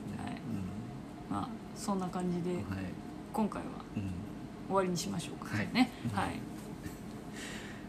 [1.82, 2.58] そんな感じで
[3.32, 4.02] 今回はうん、
[4.68, 5.68] 終わりにしましょうかはい。
[5.72, 5.90] ね。
[6.14, 6.26] は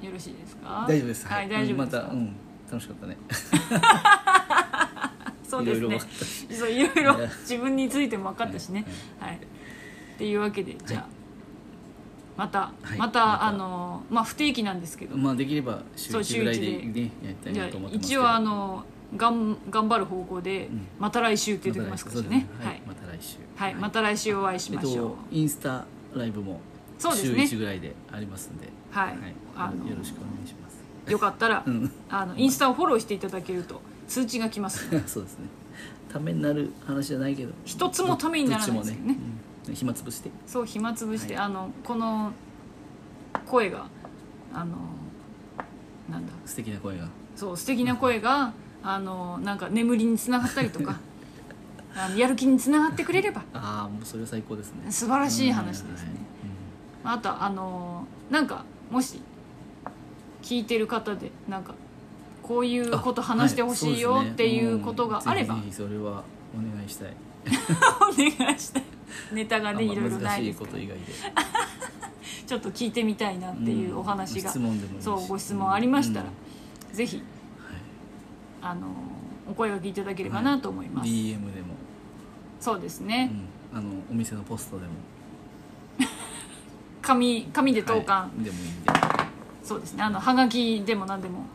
[0.02, 0.06] い。
[0.06, 0.86] よろしいですか？
[0.88, 1.28] 大丈夫です。
[1.28, 1.50] はい。
[1.50, 2.36] 大丈夫またうん。
[2.72, 3.18] 楽しかったね。
[5.48, 6.00] そうですね。
[6.58, 8.84] そういろいろ自分についても分かったしね。
[9.20, 9.36] はい。
[9.36, 11.06] っていうわけでじゃあ
[12.36, 12.98] またはい。
[12.98, 15.16] またあのまあ不定期なんですけど。
[15.16, 18.84] まあできれば週そう1ぐらいでねやりたいなと思ってますけ一ど応あの
[19.18, 20.88] がん頑張る方向でうん。
[21.00, 22.48] また来週って言ってますからね。
[22.60, 22.78] ははい。
[22.78, 22.82] い。
[22.88, 23.38] また来週。
[23.56, 25.10] はいまた来週お会いしましょう。
[25.10, 25.86] とインスタ
[26.16, 26.60] ライブも
[27.00, 27.44] 週そうですね。
[27.44, 28.70] 1ぐらいでありますんで。
[28.92, 29.18] はい。
[29.56, 31.12] あのよろしくお願いします。
[31.12, 31.92] よかったらうん。
[32.10, 34.88] あのインスタをフォローしていただけると通知が来ます。
[35.08, 35.48] そうですね。
[36.12, 37.54] ためになる話じゃないけど。
[37.66, 39.18] 一つもためにならないですよね。
[39.74, 40.30] 暇つぶして。
[40.46, 41.46] そう暇つぶして、はい。
[41.46, 42.32] あのこの
[43.46, 43.88] 声が
[44.54, 44.76] あの
[46.10, 48.54] なんだ素敵な声がそう素敵な声が
[48.84, 51.00] あのなんか眠りにつながったりとか
[51.96, 53.42] あのやる気につながってくれれば。
[53.54, 54.92] ああもうそれは最高ですね。
[54.92, 56.24] 素晴らしい話ですね、はい
[57.04, 59.22] あとはあのなんかもし
[60.42, 61.76] 聞いてる方でなんか
[62.42, 66.24] こういうこと話してほしいよっていうことがあれば、ぜひそれは
[66.54, 67.14] お願いしたい
[68.02, 68.84] お願 いしたい。
[69.32, 71.04] ネタがねいろいろないいですこと以外で。
[72.46, 75.06] ちょっと聞いてみたいなっていうお話が、質問でもいいし。
[75.06, 76.26] そうご質問ありましたら、
[76.90, 76.96] うん。
[76.96, 77.26] ぜひはい
[78.64, 78.88] あの
[79.50, 81.76] お声がけいただければなと思います、DM でも、
[82.60, 84.92] そうですうね、ん、あのお店のポストでも。
[87.02, 88.44] 紙紙で投函、はい。
[88.44, 89.28] でもいいんで、は
[89.62, 90.04] そうですね。
[90.04, 91.46] あのはがきでも何でも。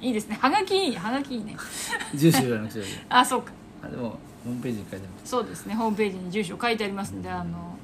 [0.00, 0.38] い、 いいですね。
[0.40, 1.56] はがきいいはがきいいね。
[2.14, 3.04] 住所言わなくちゃいけない。
[3.10, 3.52] あそうか。
[3.82, 5.30] あでもホームページに書いてます。
[5.30, 5.74] そうですね。
[5.74, 7.78] ホームページに住所書いてありますんで、あの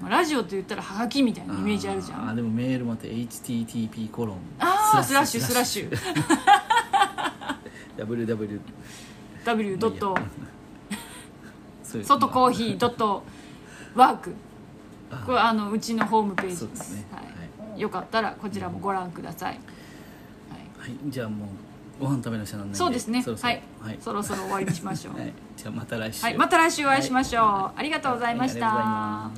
[0.00, 2.28] まあラジオと言ったらはがきみたいなイメージあるじゃん。
[2.30, 2.34] あー。
[2.36, 4.38] でもメールまた HTTP コロン。
[4.58, 5.40] あースラッシュ。
[5.42, 5.90] スラッシュ
[7.96, 8.60] www
[9.44, 10.16] W ドット
[11.84, 13.22] 外コーヒードット
[13.94, 14.34] ワーク。
[15.10, 16.90] あこれあのうちのホームページです。
[16.90, 17.06] すね。
[17.12, 17.22] は
[17.76, 20.90] い、よかったらこちらもご覧ください、はい。
[20.90, 20.96] はい。
[21.08, 21.48] じゃあもう
[22.04, 23.22] ご飯食べなくちゃなんそうですね。
[23.22, 23.48] そろそろ。
[23.48, 23.98] はい、はい。
[24.00, 25.18] そろそろ終わりにしましょう。
[25.18, 25.32] はい。
[25.56, 26.22] じゃあまた来週。
[26.24, 29.30] はい、また来週お会いしましょう、はありがとうございました、